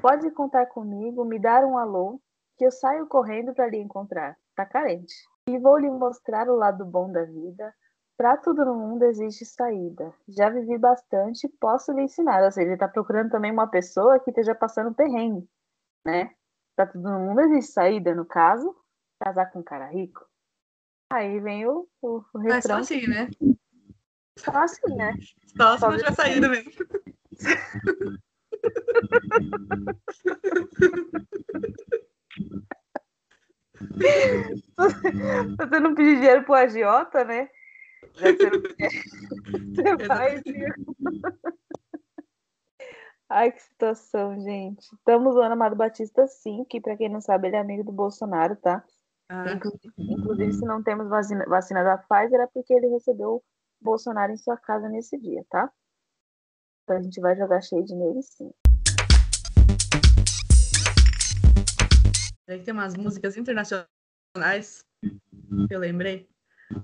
Pode 0.00 0.30
contar 0.30 0.66
comigo, 0.66 1.24
me 1.24 1.38
dar 1.38 1.64
um 1.64 1.76
alô, 1.76 2.20
que 2.56 2.64
eu 2.64 2.70
saio 2.70 3.06
correndo 3.06 3.52
para 3.54 3.68
lhe 3.68 3.78
encontrar. 3.78 4.36
Tá 4.54 4.64
carente. 4.64 5.14
E 5.48 5.58
vou 5.58 5.78
lhe 5.78 5.90
mostrar 5.90 6.48
o 6.48 6.56
lado 6.56 6.84
bom 6.84 7.10
da 7.10 7.24
vida, 7.24 7.74
para 8.18 8.36
tudo 8.36 8.64
no 8.64 8.74
mundo 8.74 9.04
existe 9.04 9.46
saída. 9.46 10.12
Já 10.28 10.50
vivi 10.50 10.76
bastante, 10.76 11.48
posso 11.60 11.92
lhe 11.92 12.02
ensinar. 12.02 12.42
Ou 12.42 12.50
seja, 12.50 12.66
ele 12.66 12.74
está 12.74 12.88
procurando 12.88 13.30
também 13.30 13.52
uma 13.52 13.68
pessoa 13.68 14.18
que 14.18 14.30
esteja 14.30 14.54
passando 14.54 14.92
perrengue, 14.92 15.48
né? 16.04 16.30
Para 16.76 16.86
tudo 16.86 17.08
no 17.08 17.20
mundo 17.20 17.40
existe 17.42 17.72
saída, 17.72 18.14
no 18.14 18.26
caso, 18.26 18.74
casar 19.20 19.50
com 19.52 19.60
um 19.60 19.62
cara 19.62 19.86
rico. 19.86 20.26
Aí 21.10 21.40
vem 21.40 21.66
o, 21.66 21.88
o, 22.02 22.18
o. 22.18 22.38
Mas 22.38 22.64
só 22.64 22.76
assim, 22.76 23.06
né? 23.06 23.28
Só 24.36 24.50
assim, 24.52 24.94
né? 24.94 25.14
Só 25.56 25.76
se 25.76 25.82
não 25.82 25.96
tiver 25.96 26.14
saída 26.14 26.48
mesmo. 26.48 26.70
Você 35.58 35.80
não 35.80 35.94
pedir 35.94 36.16
dinheiro 36.16 36.44
pro 36.44 36.54
agiota, 36.54 37.24
né? 37.24 37.48
Já 38.14 38.32
que 38.32 38.38
você 38.38 38.50
não 38.50 38.62
quer. 38.62 38.90
Você 39.74 40.06
vai. 40.06 40.42
Ai, 43.28 43.52
que 43.52 43.62
situação, 43.62 44.40
gente. 44.40 44.82
Estamos 44.94 45.34
usando 45.34 45.52
Amado 45.52 45.76
Batista, 45.76 46.26
sim, 46.26 46.64
que 46.64 46.80
para 46.80 46.96
quem 46.96 47.08
não 47.08 47.20
sabe, 47.20 47.48
ele 47.48 47.56
é 47.56 47.60
amigo 47.60 47.84
do 47.84 47.92
Bolsonaro, 47.92 48.56
tá? 48.56 48.82
Ah. 49.30 49.52
Inclusive, 49.52 49.92
inclusive, 49.98 50.52
se 50.52 50.64
não 50.64 50.82
temos 50.82 51.08
vacina, 51.08 51.44
vacina 51.46 51.84
da 51.84 51.98
Pfizer, 51.98 52.40
é 52.40 52.46
porque 52.46 52.72
ele 52.72 52.88
recebeu 52.88 53.44
Bolsonaro 53.80 54.32
em 54.32 54.36
sua 54.38 54.56
casa 54.56 54.88
nesse 54.88 55.18
dia, 55.18 55.44
tá? 55.50 55.70
Então 56.82 56.96
a 56.96 57.02
gente 57.02 57.20
vai 57.20 57.36
jogar 57.36 57.60
shade 57.60 57.94
nele, 57.94 58.22
sim. 58.22 58.50
Tem 62.46 62.72
umas 62.72 62.96
músicas 62.96 63.36
internacionais 63.36 64.86
que 65.68 65.74
eu 65.74 65.78
lembrei. 65.78 66.26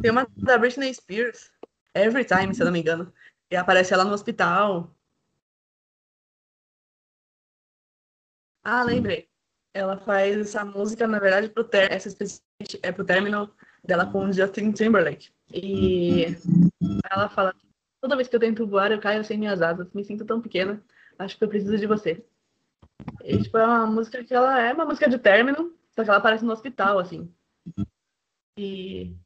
Tem 0.03 0.11
uma 0.11 0.29
da 0.37 0.59
Britney 0.59 0.93
Spears, 0.93 1.51
Every 1.95 2.27
Time, 2.27 2.55
se 2.55 2.61
eu 2.61 2.67
não 2.67 2.73
me 2.73 2.81
engano. 2.81 3.11
E 3.51 3.57
aparece 3.57 3.95
ela 3.95 4.05
no 4.05 4.13
hospital. 4.13 4.95
Ah, 8.63 8.83
lembrei. 8.83 9.34
Ela 9.75 9.99
faz 9.99 10.39
essa 10.39 10.65
música, 10.65 11.07
na 11.07 11.19
verdade, 11.19 11.49
pro 11.49 11.65
ter 11.65 11.91
essa 11.91 12.07
especificamente 12.07 12.79
é 12.81 12.93
pro 12.93 13.05
término 13.05 13.51
dela 13.85 14.07
com 14.07 14.33
Justin 14.33 14.71
Timberlake. 14.71 15.31
E 15.53 16.27
ela 17.11 17.29
fala: 17.29 17.53
toda 18.01 18.15
vez 18.15 18.29
que 18.29 18.37
eu 18.37 18.41
tento 18.41 18.67
voar, 18.67 18.93
eu 18.93 19.01
caio 19.01 19.25
sem 19.25 19.37
minhas 19.37 19.61
asas. 19.61 19.93
Me 19.93 20.05
sinto 20.05 20.25
tão 20.25 20.41
pequena. 20.41 20.81
Acho 21.19 21.37
que 21.37 21.45
eu 21.45 21.49
preciso 21.49 21.77
de 21.77 21.87
você. 21.87 22.25
E, 23.25 23.43
tipo, 23.43 23.59
é 23.59 23.67
uma 23.67 23.87
música 23.87 24.23
que 24.23 24.33
ela 24.33 24.61
é 24.61 24.73
uma 24.73 24.85
música 24.85 25.09
de 25.09 25.19
término, 25.19 25.73
só 25.91 26.05
que 26.05 26.09
ela 26.09 26.19
aparece 26.19 26.45
no 26.45 26.53
hospital, 26.53 26.99
assim. 26.99 27.29
E 28.57 29.17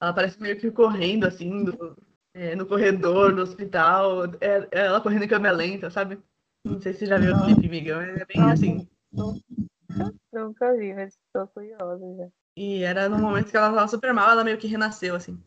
ela 0.00 0.12
parece 0.12 0.40
meio 0.40 0.58
que 0.58 0.70
correndo, 0.70 1.24
assim, 1.24 1.66
é, 2.34 2.56
no 2.56 2.66
corredor 2.66 3.34
do 3.34 3.42
hospital. 3.42 4.24
É, 4.40 4.68
é, 4.72 4.86
ela 4.86 5.00
correndo 5.00 5.24
em 5.24 5.28
câmera 5.28 5.54
lenta, 5.54 5.90
sabe? 5.90 6.18
Não 6.64 6.80
sei 6.80 6.92
se 6.92 7.00
você 7.00 7.06
já 7.06 7.18
viu 7.18 7.34
o 7.34 7.44
clipe, 7.44 7.68
Miguel. 7.68 8.00
É 8.00 8.24
bem 8.24 8.42
assim. 8.42 8.88
Nunca 10.32 10.74
vi, 10.76 10.94
mas 10.94 11.14
estou 11.14 11.46
curiosa 11.48 12.16
já. 12.16 12.28
E 12.56 12.82
era 12.82 13.08
no 13.08 13.18
momento 13.18 13.50
que 13.50 13.56
ela 13.56 13.72
tava 13.72 13.88
super 13.88 14.12
mal, 14.12 14.30
ela 14.30 14.44
meio 14.44 14.58
que 14.58 14.66
renasceu, 14.66 15.14
assim. 15.14 15.40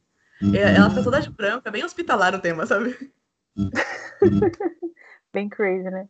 Ela 0.55 0.89
fica 0.89 1.03
toda 1.03 1.21
de 1.21 1.29
branco, 1.29 1.67
é 1.67 1.71
bem 1.71 1.83
hospitalar 1.83 2.33
o 2.33 2.41
tema, 2.41 2.65
sabe? 2.65 3.13
bem 5.33 5.49
crazy, 5.49 5.89
né? 5.89 6.09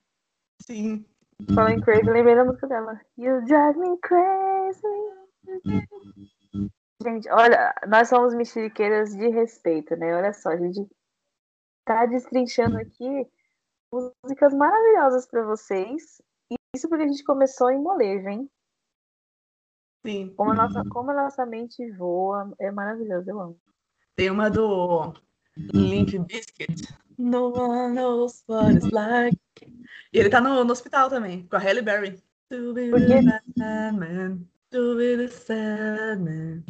Sim. 0.62 1.06
Falando 1.54 1.78
em 1.78 1.82
crazy, 1.82 2.10
lembrei 2.10 2.36
da 2.36 2.46
música 2.46 2.68
dela. 2.68 3.02
You 3.18 3.44
drive 3.46 3.78
me 3.78 3.98
crazy. 3.98 4.82
Gente, 7.04 7.30
olha, 7.30 7.74
nós 7.88 8.08
somos 8.10 8.34
mexeriqueiras 8.34 9.16
de 9.16 9.28
respeito, 9.30 9.96
né? 9.96 10.16
Olha 10.16 10.34
só, 10.34 10.50
a 10.50 10.58
gente 10.58 10.88
tá 11.84 12.06
destrinchando 12.06 12.78
aqui 12.78 13.28
músicas 13.92 14.54
maravilhosas 14.54 15.26
para 15.26 15.44
vocês. 15.44 16.22
Isso 16.74 16.88
porque 16.88 17.04
a 17.04 17.08
gente 17.08 17.24
começou 17.24 17.70
em 17.70 17.82
molejo, 17.82 18.28
hein? 18.30 18.50
Sim. 20.06 20.34
Como 20.36 20.52
a, 20.52 20.56
nossa, 20.56 20.84
como 20.90 21.12
a 21.12 21.14
nossa 21.14 21.46
mente 21.46 21.92
voa, 21.92 22.52
é 22.60 22.72
maravilhoso, 22.72 23.30
eu 23.30 23.40
amo. 23.40 23.60
Tem 24.16 24.30
uma 24.30 24.50
do 24.50 25.14
Limp 25.58 26.10
Biscuit. 26.28 26.88
No 27.18 27.52
one 27.54 27.94
knows 27.94 28.44
what 28.48 28.74
it's 28.74 28.90
like. 28.92 29.38
E 30.14 30.18
ele 30.20 30.30
tá 30.30 30.42
no, 30.42 30.64
no 30.64 30.72
hospital 30.72 31.10
também, 31.10 31.46
com 31.48 31.56
a 31.56 31.60
Halle 31.60 31.82
Berry. 31.82 32.24
To 32.50 32.74
be 32.74 32.90
the 32.90 33.42
sad 33.58 33.98
man. 33.98 34.40
To 34.72 34.96
be 34.96 35.18
the 35.18 35.28
sad 35.28 36.20
man. 36.22 36.64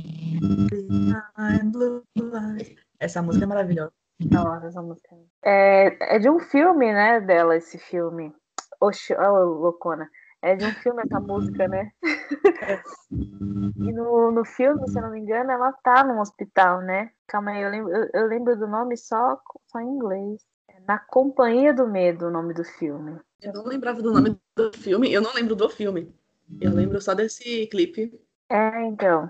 Blue 1.71 2.03
eyes. 2.15 2.75
Essa 2.99 3.21
música 3.21 3.45
é 3.45 3.47
maravilhosa. 3.47 3.93
Nossa, 4.31 4.67
essa 4.67 4.81
música. 4.81 5.15
É, 5.43 6.15
é 6.15 6.19
de 6.19 6.29
um 6.29 6.39
filme, 6.39 6.91
né, 6.91 7.21
dela, 7.21 7.55
esse 7.55 7.77
filme. 7.77 8.33
Oxi, 8.81 9.13
oh, 9.13 9.43
loucona. 9.45 10.09
É 10.41 10.55
de 10.55 10.65
um 10.65 10.73
filme 10.73 11.03
essa 11.03 11.19
música, 11.19 11.67
né? 11.67 11.91
e 13.11 13.93
no, 13.93 14.31
no 14.31 14.43
filme, 14.43 14.87
se 14.89 14.97
eu 14.97 15.03
não 15.03 15.11
me 15.11 15.19
engano, 15.19 15.51
ela 15.51 15.71
tá 15.71 16.03
num 16.03 16.19
hospital, 16.19 16.81
né? 16.81 17.11
Calma 17.27 17.51
aí, 17.51 17.61
eu 17.61 17.69
lembro, 17.69 17.95
eu, 17.95 18.09
eu 18.11 18.27
lembro 18.27 18.57
do 18.57 18.67
nome 18.67 18.97
só, 18.97 19.39
só 19.67 19.79
em 19.79 19.87
inglês. 19.87 20.43
É 20.67 20.79
Na 20.87 20.97
Companhia 20.97 21.71
do 21.71 21.87
Medo, 21.87 22.25
o 22.25 22.31
nome 22.31 22.55
do 22.55 22.63
filme. 22.63 23.19
Eu 23.39 23.53
não 23.53 23.65
lembrava 23.65 24.01
do 24.01 24.11
nome 24.11 24.35
do 24.55 24.71
filme, 24.73 25.13
eu 25.13 25.21
não 25.21 25.33
lembro 25.33 25.55
do 25.55 25.69
filme. 25.69 26.11
Eu 26.59 26.73
lembro 26.73 26.99
só 26.99 27.13
desse 27.13 27.67
clipe. 27.67 28.19
É, 28.49 28.83
então. 28.83 29.29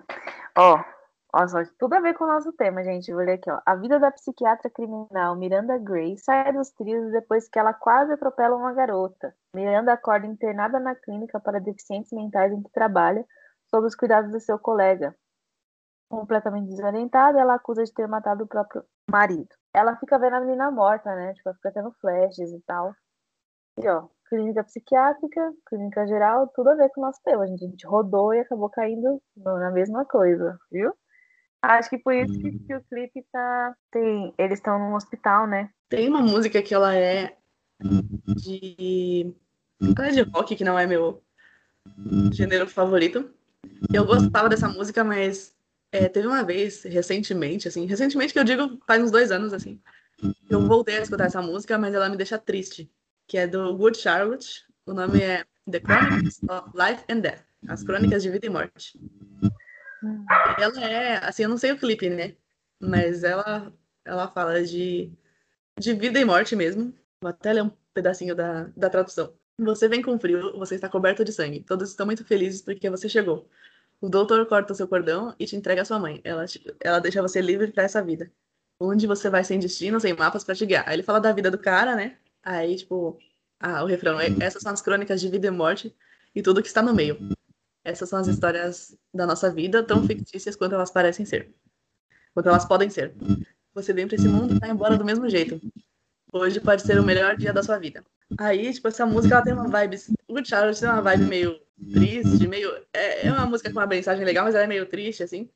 Ó, 0.57 0.81
só, 1.47 1.59
tudo 1.79 1.93
a 1.93 2.01
ver 2.01 2.13
com 2.13 2.25
o 2.25 2.27
nosso 2.27 2.51
tema, 2.53 2.83
gente. 2.83 3.13
Vou 3.13 3.23
ler 3.23 3.33
aqui, 3.33 3.49
ó. 3.49 3.61
A 3.65 3.75
vida 3.75 3.97
da 3.99 4.11
psiquiatra 4.11 4.69
criminal 4.69 5.35
Miranda 5.37 5.77
Gray 5.77 6.17
sai 6.17 6.51
dos 6.51 6.71
trilhos 6.71 7.11
depois 7.11 7.47
que 7.47 7.57
ela 7.57 7.73
quase 7.73 8.11
atropela 8.11 8.55
uma 8.57 8.73
garota. 8.73 9.33
Miranda 9.55 9.93
acorda 9.93 10.27
internada 10.27 10.77
na 10.79 10.93
clínica 10.93 11.39
para 11.39 11.59
deficientes 11.61 12.11
mentais 12.11 12.51
em 12.51 12.61
que 12.61 12.69
trabalha, 12.71 13.25
sob 13.69 13.87
os 13.87 13.95
cuidados 13.95 14.31
de 14.31 14.41
seu 14.41 14.59
colega. 14.59 15.15
Completamente 16.09 16.67
desorientada, 16.67 17.39
ela 17.39 17.55
acusa 17.55 17.85
de 17.85 17.93
ter 17.93 18.07
matado 18.07 18.43
o 18.43 18.47
próprio 18.47 18.83
marido. 19.09 19.47
Ela 19.73 19.95
fica 19.95 20.19
vendo 20.19 20.35
a 20.35 20.41
menina 20.41 20.69
morta, 20.69 21.15
né? 21.15 21.33
Tipo, 21.33 21.49
ela 21.49 21.55
fica 21.55 21.71
tendo 21.71 21.91
flashes 22.01 22.51
e 22.51 22.61
tal. 22.67 22.93
E 23.77 23.87
ó, 23.87 24.09
clínica 24.27 24.65
psiquiátrica, 24.65 25.53
clínica 25.65 26.05
geral, 26.07 26.49
tudo 26.49 26.71
a 26.71 26.75
ver 26.75 26.89
com 26.89 26.99
o 26.99 27.05
nosso 27.05 27.21
tema. 27.23 27.47
Gente, 27.47 27.63
a 27.63 27.67
gente 27.69 27.87
rodou 27.87 28.33
e 28.33 28.41
acabou 28.41 28.69
caindo 28.69 29.21
na 29.37 29.71
mesma 29.71 30.03
coisa, 30.03 30.57
viu? 30.69 30.93
Acho 31.61 31.89
que 31.89 31.97
por 31.99 32.13
isso 32.13 32.33
que, 32.33 32.59
que 32.59 32.75
o 32.75 32.83
clipe 32.83 33.23
tá. 33.31 33.75
Tem, 33.91 34.33
eles 34.37 34.59
estão 34.59 34.79
num 34.79 34.95
hospital, 34.95 35.45
né? 35.45 35.69
Tem 35.89 36.07
uma 36.09 36.21
música 36.21 36.61
que 36.61 36.73
ela 36.73 36.95
é 36.95 37.35
de. 38.27 39.33
Ela 39.79 40.07
é 40.07 40.11
de 40.11 40.21
rock, 40.21 40.55
que 40.55 40.63
não 40.63 40.77
é 40.77 40.87
meu 40.87 41.21
gênero 42.31 42.67
favorito. 42.67 43.29
Eu 43.93 44.05
gostava 44.05 44.49
dessa 44.49 44.67
música, 44.67 45.03
mas 45.03 45.55
é, 45.91 46.07
teve 46.07 46.27
uma 46.27 46.43
vez, 46.43 46.83
recentemente, 46.83 47.67
assim, 47.67 47.85
recentemente 47.85 48.33
que 48.33 48.39
eu 48.39 48.43
digo 48.43 48.79
faz 48.87 49.03
uns 49.03 49.11
dois 49.11 49.31
anos, 49.31 49.53
assim, 49.53 49.79
eu 50.49 50.67
voltei 50.67 50.97
a 50.97 51.01
escutar 51.01 51.25
essa 51.25 51.41
música, 51.41 51.77
mas 51.77 51.93
ela 51.93 52.09
me 52.09 52.17
deixa 52.17 52.37
triste, 52.37 52.89
que 53.27 53.37
é 53.37 53.47
do 53.47 53.75
Good 53.75 53.97
Charlotte. 53.97 54.65
O 54.85 54.93
nome 54.93 55.21
é 55.21 55.45
The 55.69 55.79
Chronicles 55.79 56.41
of 56.43 56.69
Life 56.75 57.03
and 57.09 57.19
Death, 57.19 57.43
As 57.67 57.83
Crônicas 57.83 58.23
de 58.23 58.29
Vida 58.29 58.45
e 58.45 58.49
Morte. 58.49 58.99
Ela 60.59 60.83
é, 60.83 61.25
assim, 61.25 61.43
eu 61.43 61.49
não 61.49 61.57
sei 61.57 61.71
o 61.71 61.77
clipe, 61.77 62.09
né? 62.09 62.35
Mas 62.79 63.23
ela, 63.23 63.71
ela 64.05 64.27
fala 64.27 64.63
de, 64.63 65.11
de 65.79 65.93
vida 65.93 66.19
e 66.19 66.25
morte 66.25 66.55
mesmo. 66.55 66.93
Vou 67.21 67.29
até 67.29 67.53
ler 67.53 67.63
um 67.63 67.71
pedacinho 67.93 68.35
da, 68.35 68.63
da 68.75 68.89
tradução. 68.89 69.33
Você 69.59 69.87
vem 69.87 70.01
com 70.01 70.19
frio, 70.19 70.57
você 70.57 70.75
está 70.75 70.89
coberto 70.89 71.23
de 71.23 71.31
sangue. 71.31 71.61
Todos 71.61 71.89
estão 71.89 72.05
muito 72.05 72.25
felizes 72.25 72.61
porque 72.61 72.89
você 72.89 73.07
chegou. 73.07 73.47
O 73.99 74.09
doutor 74.09 74.45
corta 74.47 74.73
seu 74.73 74.87
cordão 74.87 75.35
e 75.37 75.45
te 75.45 75.55
entrega 75.55 75.83
a 75.83 75.85
sua 75.85 75.99
mãe. 75.99 76.19
Ela, 76.23 76.45
ela 76.79 76.99
deixa 76.99 77.21
você 77.21 77.39
livre 77.39 77.71
para 77.71 77.83
essa 77.83 78.01
vida. 78.01 78.31
Onde 78.79 79.05
você 79.05 79.29
vai 79.29 79.43
sem 79.43 79.59
destino, 79.59 79.99
sem 79.99 80.13
mapas 80.13 80.43
para 80.43 80.55
te 80.55 80.65
guiar. 80.65 80.83
Aí 80.87 80.95
ele 80.95 81.03
fala 81.03 81.19
da 81.19 81.31
vida 81.31 81.51
do 81.51 81.59
cara, 81.59 81.95
né? 81.95 82.17
Aí, 82.43 82.75
tipo, 82.75 83.19
ah, 83.59 83.83
o 83.83 83.85
refrão 83.85 84.19
é: 84.19 84.27
essas 84.39 84.63
são 84.63 84.73
as 84.73 84.81
crônicas 84.81 85.21
de 85.21 85.29
vida 85.29 85.45
e 85.45 85.51
morte 85.51 85.95
e 86.33 86.41
tudo 86.41 86.61
que 86.61 86.67
está 86.67 86.81
no 86.81 86.93
meio. 86.93 87.19
Essas 87.83 88.09
são 88.09 88.19
as 88.19 88.27
histórias 88.27 88.95
da 89.13 89.25
nossa 89.25 89.51
vida, 89.51 89.83
tão 89.83 90.03
fictícias 90.05 90.55
quanto 90.55 90.75
elas 90.75 90.91
parecem 90.91 91.25
ser. 91.25 91.53
Quanto 92.33 92.47
elas 92.49 92.65
podem 92.65 92.89
ser. 92.89 93.13
Você 93.73 93.91
vem 93.93 94.07
pra 94.07 94.15
esse 94.15 94.27
mundo 94.27 94.55
e 94.55 94.59
vai 94.59 94.69
embora 94.69 94.97
do 94.97 95.05
mesmo 95.05 95.27
jeito. 95.29 95.59
Hoje 96.31 96.59
pode 96.59 96.81
ser 96.83 96.99
o 96.99 97.03
melhor 97.03 97.35
dia 97.35 97.51
da 97.51 97.63
sua 97.63 97.77
vida. 97.77 98.03
Aí, 98.37 98.71
tipo, 98.73 98.87
essa 98.87 99.05
música 99.05 99.35
ela 99.35 99.43
tem 99.43 99.53
uma 99.53 99.67
vibe. 99.67 99.97
O 100.27 100.45
Charlotte 100.45 100.79
tem 100.79 100.87
uma 100.89 101.01
vibe 101.01 101.25
meio 101.25 101.59
triste, 101.91 102.47
meio. 102.47 102.69
É, 102.93 103.27
é 103.27 103.31
uma 103.33 103.45
música 103.45 103.69
com 103.71 103.79
uma 103.79 103.87
mensagem 103.87 104.23
legal, 104.23 104.45
mas 104.45 104.55
ela 104.55 104.63
é 104.63 104.67
meio 104.67 104.85
triste, 104.85 105.23
assim. 105.23 105.49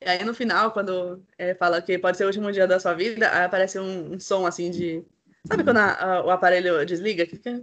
E 0.00 0.08
aí 0.08 0.24
no 0.24 0.32
final, 0.32 0.70
quando 0.72 1.22
é, 1.36 1.54
fala 1.54 1.82
que 1.82 1.98
pode 1.98 2.16
ser 2.16 2.24
o 2.24 2.28
último 2.28 2.50
dia 2.52 2.66
da 2.66 2.78
sua 2.80 2.94
vida, 2.94 3.28
aí 3.30 3.44
aparece 3.44 3.78
um, 3.78 4.14
um 4.14 4.20
som 4.20 4.46
assim 4.46 4.70
de. 4.70 5.04
Sabe 5.46 5.64
quando 5.64 5.78
a- 5.78 5.92
a- 6.18 6.24
o 6.24 6.30
aparelho 6.30 6.84
desliga? 6.86 7.26
Fica... 7.26 7.62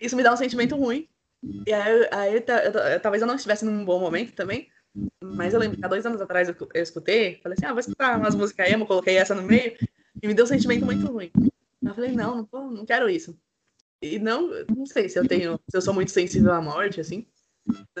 Isso 0.00 0.14
me 0.16 0.22
dá 0.22 0.32
um 0.32 0.36
sentimento 0.36 0.76
ruim. 0.76 1.08
E 1.42 1.72
aí, 1.72 2.08
aí 2.12 2.40
ta- 2.40 2.64
eu 2.64 2.72
ta- 2.72 3.00
talvez 3.00 3.22
eu 3.22 3.26
não 3.28 3.34
estivesse 3.36 3.64
num 3.64 3.84
bom 3.84 4.00
momento 4.00 4.32
também. 4.34 4.68
Mas 5.22 5.52
eu 5.54 5.60
lembro 5.60 5.78
que 5.78 5.84
há 5.84 5.88
dois 5.88 6.06
anos 6.06 6.20
atrás 6.20 6.48
eu, 6.48 6.56
eu 6.74 6.82
escutei, 6.82 7.38
falei 7.42 7.56
assim, 7.56 7.66
ah, 7.66 7.72
vou 7.72 7.80
escutar 7.80 8.18
umas 8.18 8.34
músicas 8.34 8.70
emo, 8.70 8.86
coloquei 8.86 9.16
essa 9.16 9.34
no 9.34 9.42
meio, 9.42 9.76
e 10.22 10.26
me 10.26 10.34
deu 10.34 10.44
um 10.44 10.48
sentimento 10.48 10.84
muito 10.86 11.06
ruim. 11.06 11.30
Eu 11.84 11.94
falei, 11.94 12.12
não, 12.12 12.36
não, 12.38 12.48
vou- 12.50 12.70
não 12.70 12.86
quero 12.86 13.08
isso. 13.10 13.38
E 14.02 14.18
não, 14.18 14.48
não 14.76 14.86
sei 14.86 15.08
se 15.08 15.18
eu 15.18 15.26
tenho, 15.28 15.60
se 15.68 15.76
eu 15.76 15.82
sou 15.82 15.94
muito 15.94 16.10
sensível 16.12 16.52
à 16.52 16.62
morte, 16.62 17.00
assim. 17.00 17.26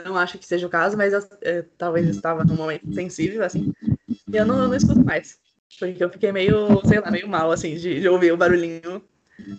Não 0.04 0.16
acho 0.16 0.38
que 0.38 0.46
seja 0.46 0.66
o 0.66 0.70
caso, 0.70 0.96
mas 0.96 1.12
eu, 1.12 1.20
eh, 1.42 1.62
talvez 1.78 2.06
eu 2.06 2.12
estava 2.12 2.44
num 2.44 2.56
momento 2.56 2.92
sensível, 2.94 3.42
assim. 3.44 3.72
E 4.32 4.36
eu 4.36 4.46
não, 4.46 4.58
eu 4.62 4.68
não 4.68 4.74
escuto 4.76 5.04
mais. 5.04 5.38
Porque 5.78 6.02
eu 6.02 6.10
fiquei 6.10 6.32
meio, 6.32 6.82
sei 6.86 7.00
lá, 7.00 7.10
meio 7.10 7.28
mal, 7.28 7.50
assim, 7.52 7.74
de, 7.76 8.00
de 8.00 8.08
ouvir 8.08 8.32
o 8.32 8.36
barulhinho. 8.36 9.02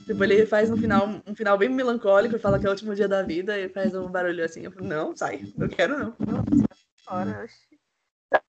Tipo, 0.06 0.24
ele 0.24 0.46
faz 0.46 0.70
no 0.70 0.78
final, 0.78 1.08
um 1.26 1.36
final 1.36 1.58
bem 1.58 1.70
melancólico, 1.70 2.36
e 2.36 2.40
fala 2.40 2.60
que 2.60 2.66
é 2.66 2.70
o 2.70 2.72
último 2.72 2.94
dia 2.94 3.08
da 3.08 3.24
vida, 3.24 3.58
e 3.58 3.70
faz 3.70 3.96
um 3.96 4.08
barulho 4.08 4.44
assim. 4.44 4.62
Eu 4.62 4.72
falo, 4.72 4.86
não, 4.86 5.16
sai, 5.16 5.52
não 5.56 5.68
quero 5.68 5.98
não. 5.98 6.16
Ora, 7.08 7.44
oxi. 7.44 7.80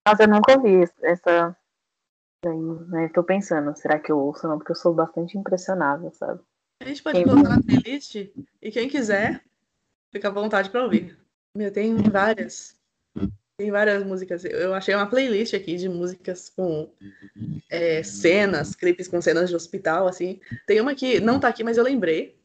Nossa, 0.07 0.25
eu 0.25 0.29
nunca 0.29 0.57
ouvi 0.57 0.85
essa-. 1.03 1.57
Daí, 2.45 2.61
né? 2.89 3.09
Tô 3.15 3.23
pensando, 3.23 3.77
será 3.77 3.99
que 3.99 4.11
eu 4.11 4.19
ouço 4.19 4.47
ou 4.47 4.51
não? 4.51 4.59
Porque 4.59 4.73
eu 4.73 4.77
sou 4.77 4.95
bastante 4.95 5.37
impressionável, 5.37 6.11
sabe? 6.13 6.41
A 6.81 6.85
gente 6.87 7.03
pode 7.03 7.19
Quem 7.19 7.27
colocar 7.27 7.49
na 7.49 7.63
playlist, 7.63 8.15
e 8.15 8.71
quem 8.71 8.89
quiser, 8.89 9.45
fica 10.13 10.29
à 10.29 10.33
vontade 10.33 10.71
pra 10.71 10.85
ouvir. 10.85 11.19
Meu, 11.57 11.73
tem 11.73 11.97
várias. 11.97 12.77
Tem 13.59 13.73
várias 13.73 14.05
músicas. 14.05 14.45
Eu 14.45 14.73
achei 14.73 14.95
uma 14.95 15.09
playlist 15.11 15.53
aqui 15.53 15.77
de 15.77 15.89
músicas 15.89 16.49
com 16.49 16.89
é, 17.69 18.05
cenas, 18.05 18.77
clipes 18.77 19.09
com 19.09 19.21
cenas 19.21 19.51
de 19.51 19.57
hospital, 19.57 20.07
assim. 20.07 20.41
Tem 20.65 20.81
uma 20.81 20.95
que 20.95 21.19
não 21.19 21.41
tá 21.41 21.49
aqui, 21.49 21.65
mas 21.65 21.77
eu 21.77 21.83
lembrei. 21.83 22.39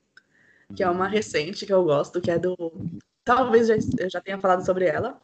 Que 0.76 0.82
é 0.82 0.89
uma 0.89 1.08
recente 1.08 1.67
que 1.67 1.73
eu 1.73 1.84
gosto, 1.84 2.19
que 2.19 2.32
é 2.32 2.39
do. 2.39 2.58
Talvez 3.23 3.67
já- 3.67 3.76
eu 3.99 4.10
já 4.10 4.19
tenha 4.21 4.39
falado 4.39 4.65
sobre 4.65 4.86
ela. 4.86 5.21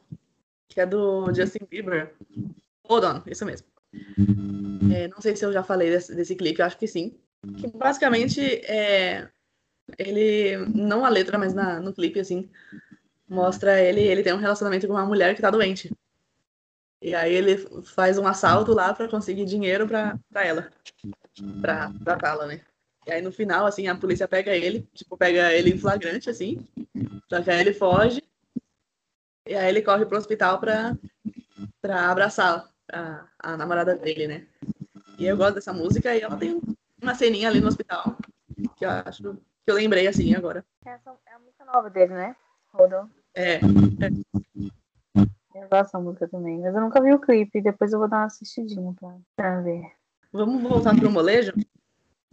Que 0.67 0.79
é 0.79 0.85
do 0.85 1.33
Justin 1.33 1.65
Bieber. 1.67 2.13
Hold 2.87 3.03
on, 3.05 3.23
isso 3.25 3.43
mesmo. 3.43 3.65
É, 4.93 5.07
não 5.07 5.19
sei 5.19 5.35
se 5.35 5.43
eu 5.43 5.51
já 5.51 5.63
falei 5.63 5.89
desse, 5.89 6.13
desse 6.13 6.35
clipe, 6.35 6.59
eu 6.61 6.67
acho 6.67 6.77
que 6.77 6.87
sim. 6.87 7.17
Que 7.57 7.67
basicamente 7.67 8.39
é. 8.65 9.27
Ele. 9.97 10.55
Não 10.67 11.03
a 11.03 11.09
letra, 11.09 11.39
mas 11.39 11.51
na, 11.55 11.79
no 11.79 11.91
clipe, 11.93 12.19
assim 12.19 12.47
mostra 13.29 13.81
ele, 13.81 14.01
ele 14.01 14.23
tem 14.23 14.33
um 14.33 14.37
relacionamento 14.37 14.87
com 14.87 14.93
uma 14.93 15.05
mulher 15.05 15.35
que 15.35 15.41
tá 15.41 15.49
doente. 15.49 15.91
E 17.01 17.15
aí 17.15 17.33
ele 17.33 17.57
faz 17.83 18.17
um 18.17 18.27
assalto 18.27 18.73
lá 18.73 18.93
pra 18.93 19.07
conseguir 19.07 19.45
dinheiro 19.45 19.87
pra, 19.87 20.19
pra 20.29 20.45
ela. 20.45 20.69
Pra 21.61 21.91
tratá-la, 22.03 22.45
né? 22.45 22.61
E 23.07 23.11
aí 23.11 23.21
no 23.21 23.31
final, 23.31 23.65
assim, 23.65 23.87
a 23.87 23.95
polícia 23.95 24.27
pega 24.27 24.55
ele, 24.55 24.87
tipo, 24.93 25.15
pega 25.17 25.53
ele 25.53 25.71
em 25.71 25.77
flagrante, 25.77 26.29
assim. 26.29 26.67
Só 27.29 27.41
que 27.41 27.49
aí 27.49 27.61
ele 27.61 27.73
foge. 27.73 28.21
E 29.47 29.55
aí 29.55 29.69
ele 29.69 29.81
corre 29.81 30.05
pro 30.05 30.17
hospital 30.17 30.59
pra, 30.59 30.97
pra 31.81 32.11
abraçar 32.11 32.69
a, 32.91 33.25
a 33.39 33.57
namorada 33.57 33.95
dele, 33.95 34.27
né? 34.27 34.47
E 35.17 35.25
eu 35.25 35.37
gosto 35.37 35.55
dessa 35.55 35.73
música 35.73 36.15
e 36.15 36.21
ela 36.21 36.37
tem 36.37 36.61
uma 37.01 37.15
ceninha 37.15 37.47
ali 37.47 37.61
no 37.61 37.67
hospital 37.67 38.17
que 38.75 38.85
eu 38.85 38.89
acho 38.89 39.33
que 39.63 39.71
eu 39.71 39.75
lembrei 39.75 40.07
assim 40.07 40.35
agora. 40.35 40.65
Essa 40.85 41.15
é 41.25 41.33
a 41.33 41.39
música 41.39 41.65
nova 41.65 41.89
dele, 41.89 42.13
né? 42.13 42.35
Rodon. 42.73 43.09
É, 43.39 43.61
Eu 45.55 45.61
gosto 45.61 45.69
dessa 45.69 45.99
música 45.99 46.27
também, 46.27 46.59
mas 46.59 46.75
eu 46.75 46.81
nunca 46.81 47.01
vi 47.01 47.13
o 47.13 47.19
clipe. 47.19 47.61
Depois 47.61 47.93
eu 47.93 47.99
vou 47.99 48.09
dar 48.09 48.17
uma 48.17 48.25
assistidinha 48.25 48.93
pra, 48.99 49.15
pra 49.33 49.61
ver. 49.61 49.81
vamos 50.33 50.61
voltar 50.61 50.93
pro 50.93 51.09
molejo? 51.09 51.53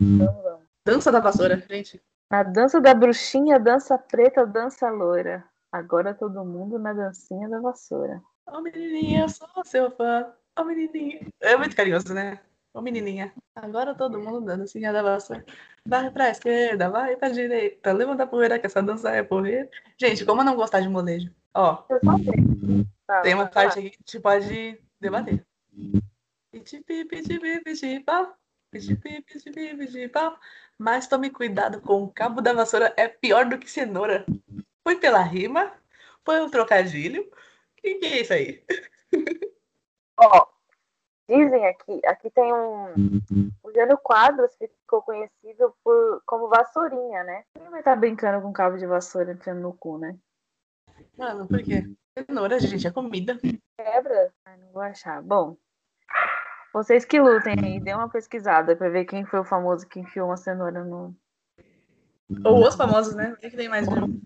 Vamos, 0.00 0.42
vamos. 0.42 0.66
Dança 0.84 1.12
da 1.12 1.20
vassoura, 1.20 1.56
gente. 1.70 2.02
Na 2.28 2.42
dança 2.42 2.80
da 2.80 2.92
bruxinha, 2.92 3.60
dança 3.60 3.96
preta, 3.96 4.44
dança 4.44 4.90
loira. 4.90 5.44
Agora 5.70 6.12
todo 6.12 6.44
mundo 6.44 6.76
na 6.76 6.92
dancinha 6.92 7.48
da 7.48 7.60
vassoura. 7.60 8.20
Ô 8.44 8.60
menininha, 8.60 9.22
eu 9.22 9.28
sou 9.28 9.48
seu 9.64 9.90
fã. 9.92 10.32
Ô 10.58 10.64
menininha. 10.64 11.20
É 11.40 11.56
muito 11.56 11.76
carinhoso, 11.76 12.12
né? 12.12 12.40
Ô 12.76 12.82
menininha. 12.82 13.32
Agora 13.54 13.94
todo 13.94 14.20
mundo 14.20 14.44
dancinha 14.44 14.92
da 14.92 15.02
vassoura. 15.02 15.42
Vai 15.86 16.10
pra 16.10 16.28
esquerda, 16.28 16.90
vai 16.90 17.16
pra 17.16 17.30
direita. 17.30 17.90
Levanta 17.90 18.24
a 18.24 18.26
poeira 18.26 18.58
que 18.58 18.66
essa 18.66 18.82
dança 18.82 19.10
é 19.12 19.22
porreira. 19.22 19.66
Gente, 19.96 20.26
como 20.26 20.44
não 20.44 20.54
gostar 20.54 20.80
de 20.80 20.88
molejo? 20.90 21.30
Ó. 21.54 21.82
Eu. 21.88 21.98
Tá, 23.06 23.22
Tem 23.22 23.32
uma 23.32 23.44
vai 23.44 23.52
parte 23.54 23.78
aqui 23.78 23.88
que 23.88 23.96
a 23.96 24.00
gente 24.00 24.20
pode 24.20 24.78
debater. 25.00 25.42
Mas 30.76 31.06
tome 31.06 31.30
cuidado 31.30 31.80
com 31.80 32.02
o 32.02 32.12
cabo 32.12 32.42
da 32.42 32.52
vassoura, 32.52 32.92
é 32.98 33.08
pior 33.08 33.46
do 33.46 33.56
que 33.56 33.70
cenoura. 33.70 34.26
Foi 34.82 34.96
pela 34.96 35.22
rima? 35.22 35.72
Foi 36.22 36.42
um 36.42 36.50
trocadilho? 36.50 37.22
O 37.22 37.80
que, 37.80 37.94
que 37.94 38.04
é 38.04 38.20
isso 38.20 38.32
aí? 38.34 38.62
Ó, 40.20 40.55
dizem 41.28 41.66
aqui, 41.66 42.00
aqui 42.06 42.30
tem 42.30 42.52
um. 42.52 43.20
O 43.62 43.72
Jânio 43.72 43.98
Quadros 43.98 44.54
ficou 44.56 45.02
conhecido 45.02 45.74
por, 45.82 46.22
como 46.24 46.48
vassourinha, 46.48 47.24
né? 47.24 47.44
Quem 47.54 47.68
vai 47.70 47.80
estar 47.80 47.96
brincando 47.96 48.42
com 48.42 48.52
cabo 48.52 48.76
de 48.76 48.86
vassoura 48.86 49.32
entrando 49.32 49.60
no 49.60 49.72
cu, 49.72 49.98
né? 49.98 50.16
Mano, 51.16 51.46
por 51.46 51.62
quê? 51.62 51.84
Cenoura, 52.18 52.58
gente, 52.58 52.86
é 52.86 52.90
comida. 52.90 53.38
Quebra? 53.78 54.32
Ai, 54.44 54.56
não 54.58 54.72
vou 54.72 54.82
achar. 54.82 55.22
Bom, 55.22 55.56
vocês 56.72 57.04
que 57.04 57.18
lutem 57.18 57.54
aí, 57.62 57.80
dê 57.80 57.94
uma 57.94 58.08
pesquisada 58.08 58.76
pra 58.76 58.88
ver 58.88 59.06
quem 59.06 59.24
foi 59.24 59.40
o 59.40 59.44
famoso 59.44 59.88
que 59.88 60.00
enfiou 60.00 60.28
uma 60.28 60.36
cenoura 60.36 60.84
no. 60.84 61.16
Ou 62.44 62.66
os 62.66 62.74
famosos, 62.74 63.14
né? 63.14 63.32
O 63.32 63.36
que, 63.36 63.50
tem 63.50 63.68
mais 63.68 63.88
de 63.88 63.94
um? 63.94 64.20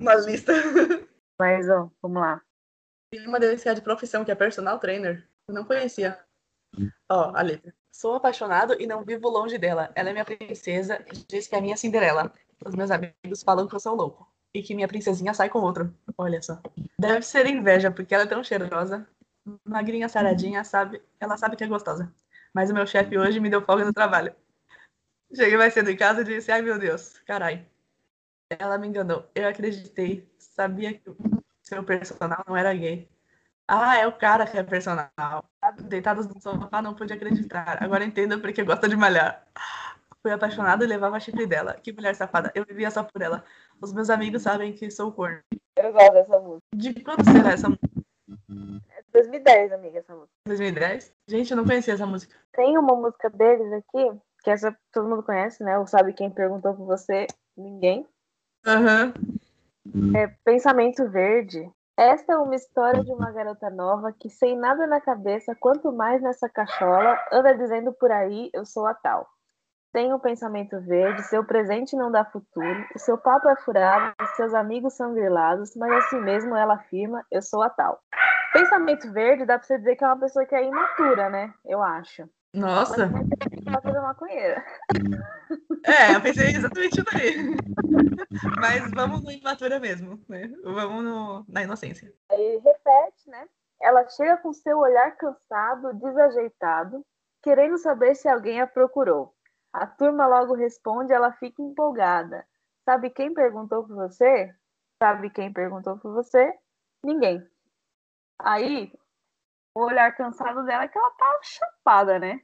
uma 0.00 0.14
lista? 0.14 0.52
Mas, 1.38 1.68
ó, 1.68 1.90
vamos 2.00 2.22
lá. 2.22 2.40
Tem 3.10 3.26
uma 3.26 3.38
deles 3.38 3.62
que 3.62 3.68
é 3.68 3.74
de 3.74 3.82
profissão, 3.82 4.24
que 4.24 4.30
é 4.30 4.34
personal 4.34 4.78
trainer. 4.78 5.28
Eu 5.48 5.54
não 5.54 5.64
conhecia. 5.64 6.18
Ó, 7.08 7.32
a 7.34 7.42
letra. 7.42 7.72
Sou 7.92 8.14
apaixonado 8.14 8.76
e 8.80 8.86
não 8.86 9.04
vivo 9.04 9.28
longe 9.28 9.56
dela. 9.56 9.90
Ela 9.94 10.10
é 10.10 10.12
minha 10.12 10.24
princesa, 10.24 11.04
diz 11.28 11.46
que 11.46 11.54
é 11.54 11.60
minha 11.60 11.76
Cinderela. 11.76 12.32
Os 12.64 12.74
meus 12.74 12.90
amigos 12.90 13.42
falam 13.42 13.66
que 13.66 13.74
eu 13.74 13.80
sou 13.80 13.94
louco. 13.94 14.30
E 14.52 14.62
que 14.62 14.74
minha 14.74 14.88
princesinha 14.88 15.32
sai 15.32 15.48
com 15.48 15.60
outro. 15.60 15.94
Olha 16.18 16.42
só. 16.42 16.60
Deve 16.98 17.22
ser 17.22 17.46
inveja, 17.46 17.90
porque 17.90 18.14
ela 18.14 18.24
é 18.24 18.26
tão 18.26 18.42
cheirosa. 18.42 19.06
Magrinha, 19.64 20.08
saradinha, 20.08 20.64
sabe? 20.64 21.00
Ela 21.20 21.36
sabe 21.36 21.56
que 21.56 21.64
é 21.64 21.68
gostosa. 21.68 22.12
Mas 22.52 22.70
o 22.70 22.74
meu 22.74 22.86
chefe 22.86 23.16
hoje 23.16 23.38
me 23.38 23.48
deu 23.48 23.62
folga 23.62 23.84
no 23.84 23.92
trabalho. 23.92 24.34
Cheguei 25.34 25.56
mais 25.56 25.72
cedo 25.72 25.90
em 25.90 25.96
casa 25.96 26.22
e 26.22 26.24
disse, 26.24 26.50
ai 26.50 26.62
meu 26.62 26.78
Deus, 26.78 27.18
carai. 27.20 27.66
Ela 28.50 28.78
me 28.78 28.88
enganou. 28.88 29.28
Eu 29.34 29.48
acreditei. 29.48 30.28
Sabia 30.38 30.94
que 30.94 31.10
o 31.10 31.16
seu 31.62 31.84
personal 31.84 32.44
não 32.46 32.56
era 32.56 32.74
gay. 32.74 33.08
Ah, 33.68 33.98
é 33.98 34.06
o 34.06 34.12
cara 34.12 34.46
que 34.46 34.56
é 34.56 34.62
personal. 34.62 35.10
Deitados 35.82 36.28
no 36.28 36.40
sofá, 36.40 36.80
não 36.80 36.94
pude 36.94 37.12
acreditar. 37.12 37.82
Agora 37.82 38.04
entendo 38.04 38.40
porque 38.40 38.62
gosta 38.62 38.88
de 38.88 38.96
malhar. 38.96 39.44
Fui 40.22 40.32
apaixonado 40.32 40.84
e 40.84 40.86
levava 40.86 41.18
chifre 41.18 41.46
dela. 41.46 41.74
Que 41.74 41.92
mulher 41.92 42.14
safada. 42.14 42.52
Eu 42.54 42.64
vivia 42.64 42.90
só 42.90 43.02
por 43.02 43.20
ela. 43.20 43.44
Os 43.80 43.92
meus 43.92 44.08
amigos 44.08 44.42
sabem 44.42 44.72
que 44.72 44.90
sou 44.90 45.12
corno. 45.12 45.40
Eu 45.76 45.92
gosto 45.92 46.12
dessa 46.12 46.38
música. 46.40 46.66
De 46.74 47.02
quando 47.02 47.24
será 47.24 47.52
essa 47.52 47.68
música? 47.68 47.86
É 48.90 49.02
2010, 49.12 49.72
amiga, 49.72 49.98
essa 49.98 50.14
música. 50.14 50.32
2010? 50.46 51.12
Gente, 51.28 51.50
eu 51.50 51.56
não 51.56 51.64
conhecia 51.64 51.94
essa 51.94 52.06
música. 52.06 52.36
Tem 52.52 52.78
uma 52.78 52.94
música 52.94 53.28
deles 53.30 53.72
aqui, 53.72 54.20
que 54.42 54.50
essa 54.50 54.76
todo 54.92 55.08
mundo 55.08 55.22
conhece, 55.22 55.62
né? 55.62 55.78
Ou 55.78 55.86
sabe 55.86 56.12
quem 56.12 56.30
perguntou 56.30 56.74
por 56.74 56.86
você? 56.86 57.26
Ninguém. 57.56 58.06
Aham. 58.66 59.12
É 60.16 60.26
Pensamento 60.44 61.08
Verde. 61.08 61.70
Esta 61.98 62.34
é 62.34 62.36
uma 62.36 62.54
história 62.54 63.02
de 63.02 63.10
uma 63.10 63.30
garota 63.30 63.70
nova 63.70 64.12
que, 64.12 64.28
sem 64.28 64.54
nada 64.54 64.86
na 64.86 65.00
cabeça, 65.00 65.56
quanto 65.58 65.90
mais 65.90 66.20
nessa 66.20 66.46
cachola, 66.46 67.18
anda 67.32 67.56
dizendo 67.56 67.90
por 67.90 68.12
aí: 68.12 68.50
eu 68.52 68.66
sou 68.66 68.86
a 68.86 68.92
tal. 68.92 69.26
Tem 69.94 70.12
um 70.12 70.18
pensamento 70.18 70.78
verde, 70.82 71.22
seu 71.22 71.42
presente 71.42 71.96
não 71.96 72.12
dá 72.12 72.22
futuro, 72.22 72.86
o 72.94 72.98
seu 72.98 73.16
papo 73.16 73.48
é 73.48 73.56
furado, 73.56 74.14
seus 74.36 74.52
amigos 74.52 74.92
são 74.92 75.14
grilados, 75.14 75.74
mas 75.74 75.90
assim 76.04 76.20
mesmo 76.20 76.54
ela 76.54 76.74
afirma: 76.74 77.24
eu 77.32 77.40
sou 77.40 77.62
a 77.62 77.70
tal. 77.70 77.98
Pensamento 78.52 79.10
verde 79.10 79.46
dá 79.46 79.58
pra 79.58 79.66
você 79.66 79.78
dizer 79.78 79.96
que 79.96 80.04
é 80.04 80.06
uma 80.06 80.20
pessoa 80.20 80.44
que 80.44 80.54
é 80.54 80.64
imatura, 80.64 81.30
né? 81.30 81.54
Eu 81.64 81.82
acho. 81.82 82.28
Nossa. 82.56 83.04
É 83.04 84.00
maconheira. 84.00 84.64
É, 85.84 86.14
eu 86.14 86.22
pensei 86.22 86.48
exatamente 86.48 87.00
isso 87.00 87.04
daí. 87.12 87.36
Mas 88.58 88.90
vamos 88.92 89.22
no 89.22 89.30
imatura 89.30 89.78
mesmo, 89.78 90.18
né? 90.28 90.50
Vamos 90.64 91.04
no, 91.04 91.44
na 91.48 91.62
inocência. 91.62 92.12
Aí 92.30 92.60
repete, 92.64 93.28
né? 93.28 93.46
Ela 93.80 94.08
chega 94.08 94.38
com 94.38 94.52
seu 94.54 94.78
olhar 94.78 95.16
cansado, 95.16 95.92
desajeitado, 95.94 97.04
querendo 97.42 97.76
saber 97.76 98.14
se 98.14 98.26
alguém 98.26 98.60
a 98.60 98.66
procurou. 98.66 99.34
A 99.72 99.86
turma 99.86 100.26
logo 100.26 100.54
responde, 100.54 101.12
ela 101.12 101.32
fica 101.32 101.60
empolgada. 101.60 102.46
Sabe 102.84 103.10
quem 103.10 103.34
perguntou 103.34 103.86
por 103.86 103.96
você? 103.96 104.50
Sabe 104.98 105.28
quem 105.28 105.52
perguntou 105.52 105.98
por 105.98 106.14
você? 106.14 106.54
Ninguém. 107.04 107.46
Aí, 108.38 108.90
o 109.74 109.84
olhar 109.84 110.16
cansado 110.16 110.64
dela 110.64 110.84
é 110.84 110.88
que 110.88 110.96
ela 110.96 111.10
tá 111.10 111.38
chapada, 111.42 112.18
né? 112.18 112.40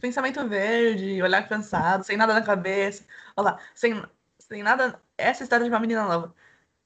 Pensamento 0.00 0.46
verde, 0.48 1.22
olhar 1.22 1.48
cansado, 1.48 2.04
sem 2.04 2.16
nada 2.16 2.34
na 2.34 2.42
cabeça. 2.42 3.04
Olha 3.36 3.52
lá, 3.52 3.60
sem, 3.74 4.02
sem 4.38 4.62
nada. 4.62 5.00
Essa 5.16 5.42
história 5.42 5.64
de 5.64 5.70
uma 5.70 5.80
menina 5.80 6.04
nova. 6.04 6.34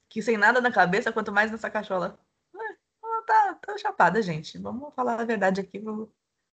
Que 0.09 0.21
sem 0.21 0.37
nada 0.37 0.61
na 0.61 0.71
cabeça, 0.71 1.11
quanto 1.11 1.31
mais 1.31 1.51
nessa 1.51 1.69
cachola. 1.69 2.19
É, 2.55 2.59
Ela 3.03 3.21
tá, 3.25 3.59
tá 3.61 3.77
chapada, 3.77 4.21
gente. 4.21 4.57
Vamos 4.57 4.93
falar 4.95 5.19
a 5.19 5.25
verdade 5.25 5.61
aqui 5.61 5.79
pro, 5.79 6.11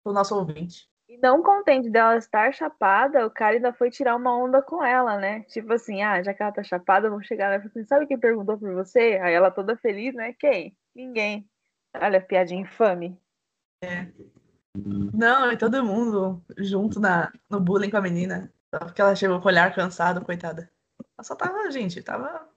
pro 0.03 0.13
nosso 0.13 0.37
ouvinte. 0.37 0.89
E 1.09 1.17
não 1.17 1.43
contente 1.43 1.89
dela 1.89 2.19
estar 2.19 2.53
chapada, 2.53 3.27
o 3.27 3.31
cara 3.31 3.57
ainda 3.57 3.73
foi 3.73 3.91
tirar 3.91 4.15
uma 4.15 4.37
onda 4.37 4.61
com 4.61 4.85
ela, 4.85 5.17
né? 5.17 5.41
Tipo 5.45 5.73
assim, 5.73 6.03
ah, 6.03 6.23
já 6.23 6.35
que 6.35 6.43
ela 6.43 6.53
tá 6.53 6.63
chapada, 6.63 7.09
vamos 7.09 7.27
chegar 7.27 7.49
lá 7.49 7.57
e 7.57 7.59
falar 7.61 7.71
assim, 7.71 7.85
sabe 7.87 8.07
quem 8.07 8.19
perguntou 8.19 8.59
por 8.59 8.75
você? 8.75 9.19
Aí 9.23 9.33
ela 9.33 9.51
toda 9.51 9.75
feliz, 9.75 10.15
né? 10.15 10.35
Quem? 10.39 10.77
Ninguém. 10.95 11.49
Olha, 11.95 12.21
piadinha 12.21 12.61
infame. 12.61 13.19
Não, 15.13 15.51
e 15.51 15.57
todo 15.57 15.85
mundo 15.85 16.43
junto 16.59 17.01
na, 17.01 17.33
no 17.51 17.61
bullying 17.61 17.91
com 17.91 17.97
a 17.97 18.03
menina. 18.03 18.53
Só 18.75 18.81
porque 18.81 19.01
ela 19.01 19.17
chegou 19.17 19.41
com 19.41 19.47
o 19.47 19.49
olhar 19.49 19.75
cansado, 19.75 20.25
coitada. 20.25 20.71
Ela 21.17 21.25
só 21.25 21.35
tava, 21.35 21.71
gente, 21.71 22.03
tava 22.03 22.49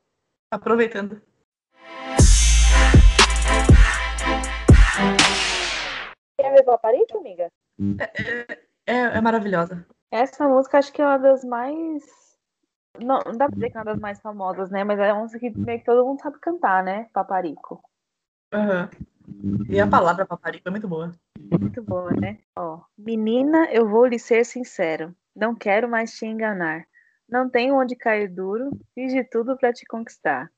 aproveitando. 0.52 1.22
Quer 6.40 6.54
ver 6.54 6.64
Paparito, 6.64 7.18
amiga? 7.18 7.50
É, 8.86 8.94
é 9.18 9.22
maravilhosa. 9.22 9.86
Essa 10.12 10.48
música 10.48 10.78
acho 10.78 10.92
que 10.92 11.02
é 11.02 11.06
uma 11.06 11.18
das 11.18 11.44
mais. 11.44 12.04
Não, 13.00 13.20
não 13.26 13.38
dá 13.38 13.46
pra 13.46 13.56
dizer 13.56 13.70
que 13.72 13.78
é 13.78 13.80
uma 13.80 13.86
das 13.86 14.00
mais 14.00 14.20
famosas, 14.20 14.70
né? 14.70 14.84
Mas 14.84 15.00
é 15.00 15.14
uma 15.14 15.22
música 15.22 15.40
que 15.40 15.58
meio 15.58 15.80
que 15.80 15.86
todo 15.86 16.06
mundo 16.06 16.22
sabe 16.22 16.40
cantar, 16.40 16.84
né? 16.84 17.08
Paparico. 17.14 17.82
Aham. 18.54 18.90
E 19.70 19.80
a 19.80 19.88
palavra 19.88 20.26
paparico 20.26 20.67
é 20.67 20.72
muito 20.72 20.88
boa. 20.88 21.12
Muito 21.60 21.82
boa, 21.82 22.12
né? 22.12 22.39
Ó, 22.56 22.82
menina, 22.98 23.70
eu 23.72 23.88
vou 23.88 24.06
lhe 24.06 24.20
ser 24.20 24.46
sincero. 24.46 25.15
Não 25.36 25.56
quero 25.56 25.89
mais 25.89 26.12
te 26.13 26.26
enganar. 26.26 26.86
Não 27.28 27.50
tenho 27.50 27.76
onde 27.76 27.96
cair 27.96 28.28
duro. 28.28 28.72
Fiz 28.94 29.13
de 29.13 29.24
tudo 29.24 29.58
pra 29.58 29.72
te 29.72 29.86
conquistar. 29.86 30.52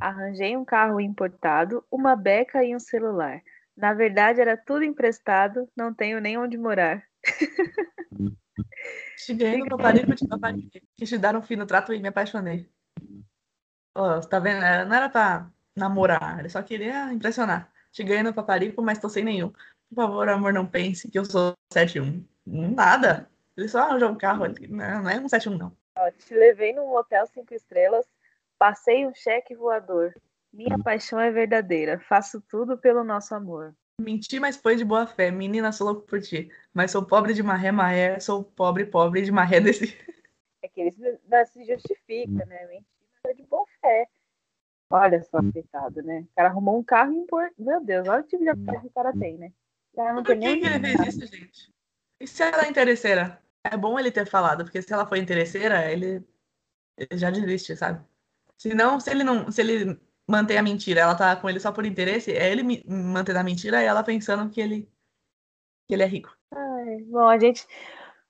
Arranjei 0.00 0.56
um 0.56 0.64
carro 0.64 1.00
importado, 1.00 1.84
uma 1.90 2.14
beca 2.14 2.62
e 2.64 2.74
um 2.74 2.80
celular. 2.80 3.40
Na 3.76 3.94
verdade, 3.94 4.40
era 4.40 4.56
tudo 4.56 4.84
emprestado. 4.84 5.68
Não 5.76 5.94
tenho 5.94 6.20
nem 6.20 6.36
onde 6.36 6.58
morar. 6.58 7.02
Cheguei 9.16 9.58
no 9.58 9.68
paparico 9.68 10.14
de 10.14 10.26
paparico. 10.26 10.68
Quis 10.96 11.08
te 11.08 11.18
dar 11.18 11.36
um 11.36 11.42
fino 11.42 11.66
trato 11.66 11.92
e 11.92 12.00
me 12.00 12.08
apaixonei. 12.08 12.70
Ó, 13.94 14.20
tá 14.20 14.38
vendo? 14.38 14.60
Não 14.60 14.96
era 14.96 15.08
pra 15.08 15.50
namorar, 15.76 16.38
ele 16.40 16.48
só 16.48 16.62
queria 16.62 17.12
impressionar. 17.12 17.72
Cheguei 17.92 18.22
no 18.22 18.34
paparico, 18.34 18.82
mas 18.82 18.98
tô 18.98 19.08
sem 19.08 19.24
nenhum. 19.24 19.50
Por 19.88 19.94
favor, 19.96 20.28
amor, 20.28 20.52
não 20.52 20.66
pense 20.66 21.10
que 21.10 21.18
eu 21.18 21.24
sou 21.24 21.54
71. 21.72 22.24
Nada. 22.46 23.30
Ele 23.56 23.68
só 23.68 23.80
arranjou 23.80 24.10
um 24.10 24.18
carro. 24.18 24.44
ele- 24.46 24.68
Não, 24.68 25.02
não 25.02 25.10
é 25.10 25.18
um 25.18 25.28
71, 25.28 25.56
não. 25.58 25.76
Ó, 25.96 26.10
te 26.10 26.34
levei 26.34 26.72
num 26.72 26.94
hotel 26.94 27.26
cinco 27.26 27.54
estrelas. 27.54 28.06
Passei 28.58 29.06
um 29.06 29.14
cheque 29.14 29.54
voador. 29.54 30.14
Minha 30.52 30.78
paixão 30.78 31.18
é 31.18 31.30
verdadeira. 31.30 31.98
Faço 32.00 32.40
tudo 32.48 32.78
pelo 32.78 33.02
nosso 33.04 33.34
amor. 33.34 33.74
Menti, 34.00 34.38
mas 34.38 34.56
foi 34.56 34.76
de 34.76 34.84
boa 34.84 35.06
fé. 35.06 35.30
Menina, 35.30 35.72
sou 35.72 35.88
louco 35.88 36.02
por 36.06 36.20
ti. 36.20 36.50
Mas 36.72 36.90
sou 36.92 37.04
pobre 37.04 37.34
de 37.34 37.42
maré, 37.42 37.72
maré. 37.72 38.20
Sou 38.20 38.44
pobre, 38.44 38.86
pobre 38.86 39.22
de 39.22 39.32
maré 39.32 39.60
desse. 39.60 39.96
É 40.62 40.68
que 40.68 40.80
ele 40.80 40.92
se, 40.92 41.18
não 41.28 41.46
se 41.46 41.64
justifica, 41.64 42.44
né? 42.46 42.66
Mentira, 42.66 42.84
mas 43.24 43.32
é 43.32 43.34
de 43.34 43.42
boa 43.44 43.64
fé. 43.80 44.06
Olha 44.90 45.22
só, 45.22 45.38
coitado, 45.52 46.02
né? 46.02 46.20
O 46.20 46.34
cara 46.34 46.48
arrumou 46.48 46.78
um 46.78 46.82
carro 46.82 47.12
impor... 47.12 47.50
Meu 47.58 47.84
Deus, 47.84 48.08
olha 48.08 48.20
o 48.22 48.26
tipo 48.26 48.42
de 48.42 48.64
carro 48.64 48.80
que 48.80 48.86
o 48.86 48.90
cara 48.90 49.12
tem, 49.12 49.36
né? 49.36 49.52
Cara 49.94 50.14
não 50.14 50.22
Por 50.22 50.32
tem 50.32 50.40
que, 50.40 50.46
nem 50.46 50.60
que 50.60 50.66
ele 50.66 50.96
fez 50.96 51.14
isso, 51.14 51.26
gente? 51.26 51.74
E 52.20 52.26
se 52.26 52.42
ela 52.42 52.64
é 52.64 52.68
interesseira? 52.68 53.42
é 53.64 53.76
bom 53.76 53.98
ele 53.98 54.10
ter 54.10 54.26
falado, 54.26 54.64
porque 54.64 54.80
se 54.82 54.92
ela 54.92 55.06
for 55.06 55.16
interesseira, 55.16 55.90
ele, 55.90 56.24
ele 56.96 57.18
já 57.18 57.30
desiste, 57.30 57.76
sabe? 57.76 58.04
Se 58.56 58.74
não, 58.74 58.98
se 58.98 59.10
ele 59.10 59.24
não, 59.24 59.50
se 59.50 59.60
ele 59.60 60.00
mantém 60.26 60.58
a 60.58 60.62
mentira, 60.62 61.00
ela 61.00 61.14
tá 61.14 61.36
com 61.36 61.48
ele 61.48 61.60
só 61.60 61.72
por 61.72 61.86
interesse, 61.86 62.32
é 62.32 62.50
ele 62.50 62.82
mantendo 62.86 63.38
a 63.38 63.44
mentira 63.44 63.82
e 63.82 63.86
ela 63.86 64.02
pensando 64.02 64.50
que 64.50 64.60
ele 64.60 64.88
que 65.86 65.94
ele 65.94 66.02
é 66.02 66.06
rico. 66.06 66.36
Ai, 66.52 67.02
bom, 67.04 67.28
a 67.28 67.38
gente 67.38 67.66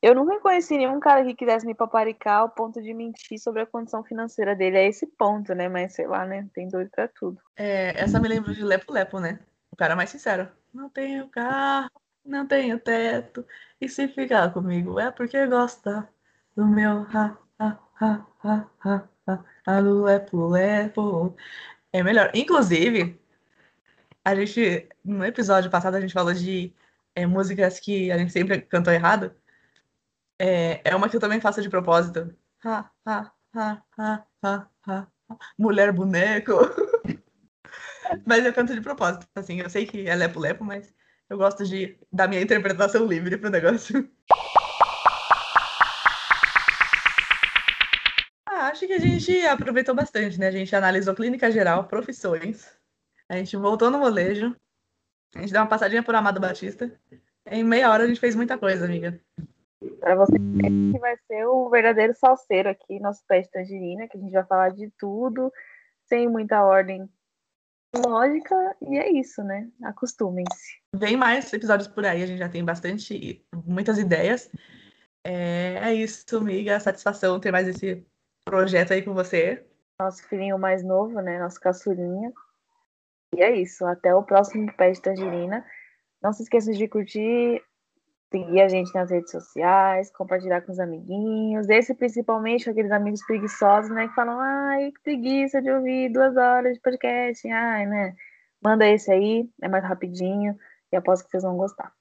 eu 0.01 0.15
nunca 0.15 0.39
conheci 0.41 0.77
nenhum 0.77 1.01
cara 1.01 1.25
que 1.25 1.35
quisesse 1.35 1.67
me 1.67 1.75
paparicar 1.75 2.41
ao 2.41 2.49
ponto 2.49 2.81
de 2.81 2.95
mentir 2.95 3.39
sobre 3.39 3.63
a 3.63 3.67
condição 3.67 4.05
financeira 4.05 4.55
dele. 4.55 4.77
É 4.77 4.87
esse 4.87 5.07
ponto, 5.07 5.55
né? 5.55 5.69
Mas 5.69 5.95
sei 5.95 6.07
lá, 6.07 6.25
né? 6.25 6.49
Tem 6.55 6.69
doido 6.69 6.91
pra 6.91 7.09
tudo. 7.09 7.39
É, 7.57 8.01
essa 8.01 8.21
me 8.21 8.29
lembra 8.29 8.55
de 8.55 8.63
Lepo 8.63 8.93
Lepo, 8.93 9.19
né? 9.19 9.41
O 9.71 9.77
cara 9.77 9.97
mais 9.97 10.11
sincero. 10.11 10.49
Não 10.73 10.89
tenho 10.89 11.29
carro, 11.29 11.91
não 12.25 12.47
tenho 12.47 12.79
teto. 12.79 13.45
E 13.81 13.89
se 13.89 14.07
ficar 14.09 14.53
comigo 14.53 15.01
é 15.01 15.11
porque 15.11 15.45
gosta 15.47 16.09
do 16.55 16.67
meu 16.67 17.07
ha, 17.13 17.37
ha, 17.59 17.79
ha, 18.01 18.27
ha, 18.45 18.69
ha, 18.85 19.45
ha, 19.67 19.81
Lepo 19.81 20.47
Lepo. 20.47 21.37
É 21.93 22.05
melhor. 22.05 22.31
Inclusive, 22.35 23.21
a 24.25 24.35
gente, 24.35 24.89
no 25.05 25.25
episódio 25.25 25.71
passado, 25.71 25.97
a 25.97 26.01
gente 26.01 26.13
falou 26.15 26.33
de 26.33 26.73
é, 27.17 27.27
músicas 27.27 27.81
que 27.81 28.13
a 28.13 28.19
gente 28.19 28.33
sempre 28.33 28.61
cantou 28.61 28.93
errado. 28.93 29.35
É, 30.39 30.81
é 30.85 30.95
uma 30.95 31.09
que 31.09 31.17
eu 31.17 31.21
também 31.21 31.41
faço 31.41 31.61
de 31.61 31.69
propósito. 31.69 32.35
Ha, 32.65 32.91
ha, 33.07 33.33
ha, 33.55 33.83
ha, 33.99 34.27
ha, 34.43 34.69
ha. 34.87 35.09
Mulher 35.59 35.93
boneco. 35.93 36.53
mas 38.27 38.45
eu 38.45 38.53
canto 38.53 38.75
de 38.75 38.81
propósito. 38.81 39.27
Assim, 39.35 39.61
eu 39.61 39.69
sei 39.69 39.87
que 39.87 40.09
é 40.09 40.15
lepo-lepo, 40.15 40.65
mas 40.65 40.95
eu 41.29 41.37
gosto 41.37 41.65
de 41.65 41.99
dar 42.13 42.29
minha 42.29 42.41
interpretação 42.41 43.05
livre 43.07 43.37
pro 43.37 43.51
negócio. 43.51 44.09
Ah, 48.51 48.71
acho 48.71 48.89
que 48.89 48.93
a 48.93 48.99
gente 48.99 49.47
aproveitou 49.47 49.95
bastante, 49.95 50.37
né? 50.37 50.49
A 50.49 50.51
gente 50.51 50.75
analisou 50.75 51.15
clínica 51.15 51.49
geral, 51.49 51.87
profissões. 51.87 52.67
A 53.29 53.37
gente 53.37 53.57
voltou 53.57 53.89
no 53.89 54.01
molejo. 54.01 54.57
A 55.33 55.41
gente 55.41 55.53
deu 55.53 55.63
uma 55.63 55.69
passadinha 55.69 56.03
por 56.03 56.13
Amado 56.15 56.41
Batista. 56.41 56.91
Em 57.47 57.63
meia 57.63 57.89
hora 57.89 58.03
a 58.03 58.07
gente 58.09 58.19
fez 58.19 58.35
muita 58.35 58.59
coisa, 58.59 58.85
amiga. 58.85 59.21
Para 60.01 60.17
você 60.17 60.33
que 60.33 60.99
vai 60.99 61.17
ser 61.27 61.47
o 61.47 61.69
verdadeiro 61.71 62.15
salseiro 62.15 62.69
aqui, 62.69 62.99
nosso 62.99 63.25
pé 63.27 63.41
de 63.41 63.51
tangerina, 63.51 64.09
que 64.09 64.17
a 64.17 64.21
gente 64.21 64.33
vai 64.33 64.45
falar 64.45 64.71
de 64.71 64.91
tudo, 64.99 65.53
sem 66.07 66.29
muita 66.29 66.65
ordem 66.65 67.09
lógica, 67.95 68.77
e 68.83 68.99
é 68.99 69.11
isso, 69.11 69.43
né? 69.43 69.69
Acostumem-se. 69.83 70.81
Vem 70.95 71.17
mais 71.17 71.53
episódios 71.53 71.89
por 71.89 72.05
aí, 72.05 72.23
a 72.23 72.27
gente 72.27 72.39
já 72.39 72.49
tem 72.49 72.65
bastante, 72.65 73.45
muitas 73.65 73.99
ideias. 73.99 74.51
É, 75.25 75.79
é 75.83 75.95
isso, 75.95 76.37
amiga. 76.37 76.81
Satisfação 76.81 77.41
ter 77.41 77.53
mais 77.53 77.69
esse 77.69 78.05
projeto 78.45 78.93
aí 78.93 79.03
com 79.03 79.15
você. 79.15 79.65
Nosso 80.01 80.27
filhinho 80.29 80.59
mais 80.59 80.83
novo, 80.83 81.21
né? 81.21 81.39
Nosso 81.39 81.61
caçulinha. 81.61 82.33
E 83.37 83.43
é 83.43 83.55
isso. 83.55 83.85
Até 83.85 84.15
o 84.15 84.23
próximo 84.23 84.73
pé 84.75 84.91
de 84.91 85.03
tangerina. 85.03 85.65
Não 86.23 86.33
se 86.33 86.43
esqueça 86.43 86.73
de 86.73 86.89
curtir 86.89 87.63
seguir 88.31 88.61
a 88.61 88.69
gente 88.69 88.95
nas 88.95 89.11
redes 89.11 89.31
sociais, 89.31 90.11
compartilhar 90.13 90.61
com 90.63 90.73
os 90.73 90.79
amiguinhos. 90.79 91.69
Esse 91.69 91.95
principalmente 91.95 92.69
aqueles 92.69 92.93
amigos 92.93 93.25
preguiçosos, 93.25 93.91
né? 93.91 94.09
Que 94.09 94.15
falam, 94.15 94.39
ai, 94.39 94.93
que 94.93 95.01
preguiça 95.03 95.63
de 95.63 95.71
ouvir 95.71 96.11
duas 96.11 96.37
horas 96.37 96.75
de 96.75 96.81
podcast. 96.81 97.49
Ai, 97.49 97.87
né? 97.87 98.15
Manda 98.63 98.87
esse 98.87 99.11
aí, 99.11 99.49
é 99.63 99.69
mais 99.69 99.85
rapidinho 99.85 100.57
e 100.93 100.97
aposto 100.97 101.25
que 101.25 101.31
vocês 101.31 101.43
vão 101.43 101.57
gostar. 101.57 101.93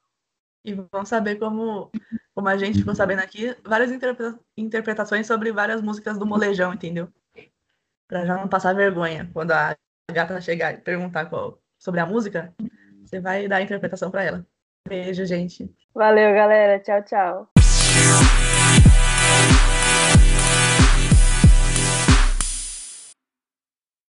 E 0.65 0.73
vão 0.73 1.05
saber 1.05 1.35
como, 1.37 1.91
como 2.33 2.49
a 2.49 2.57
gente 2.57 2.79
ficou 2.79 2.95
sabendo 2.95 3.19
aqui, 3.19 3.55
várias 3.63 3.91
interpreta 3.91 4.37
interpretações 4.57 5.25
sobre 5.25 5.51
várias 5.51 5.81
músicas 5.81 6.17
do 6.17 6.25
molejão, 6.25 6.73
entendeu? 6.73 7.07
Pra 8.07 8.25
já 8.25 8.35
não 8.35 8.47
passar 8.47 8.73
vergonha. 8.73 9.29
Quando 9.33 9.51
a 9.51 9.75
gata 10.11 10.41
chegar 10.41 10.73
e 10.73 10.77
perguntar 10.77 11.27
qual, 11.27 11.61
sobre 11.77 11.99
a 11.99 12.05
música, 12.05 12.53
você 13.05 13.21
vai 13.21 13.47
dar 13.47 13.57
a 13.57 13.61
interpretação 13.61 14.11
para 14.11 14.23
ela. 14.23 14.45
Beijo, 14.87 15.25
gente. 15.25 15.69
Valeu, 15.93 16.33
galera. 16.33 16.79
Tchau, 16.79 17.03
tchau. 17.03 17.56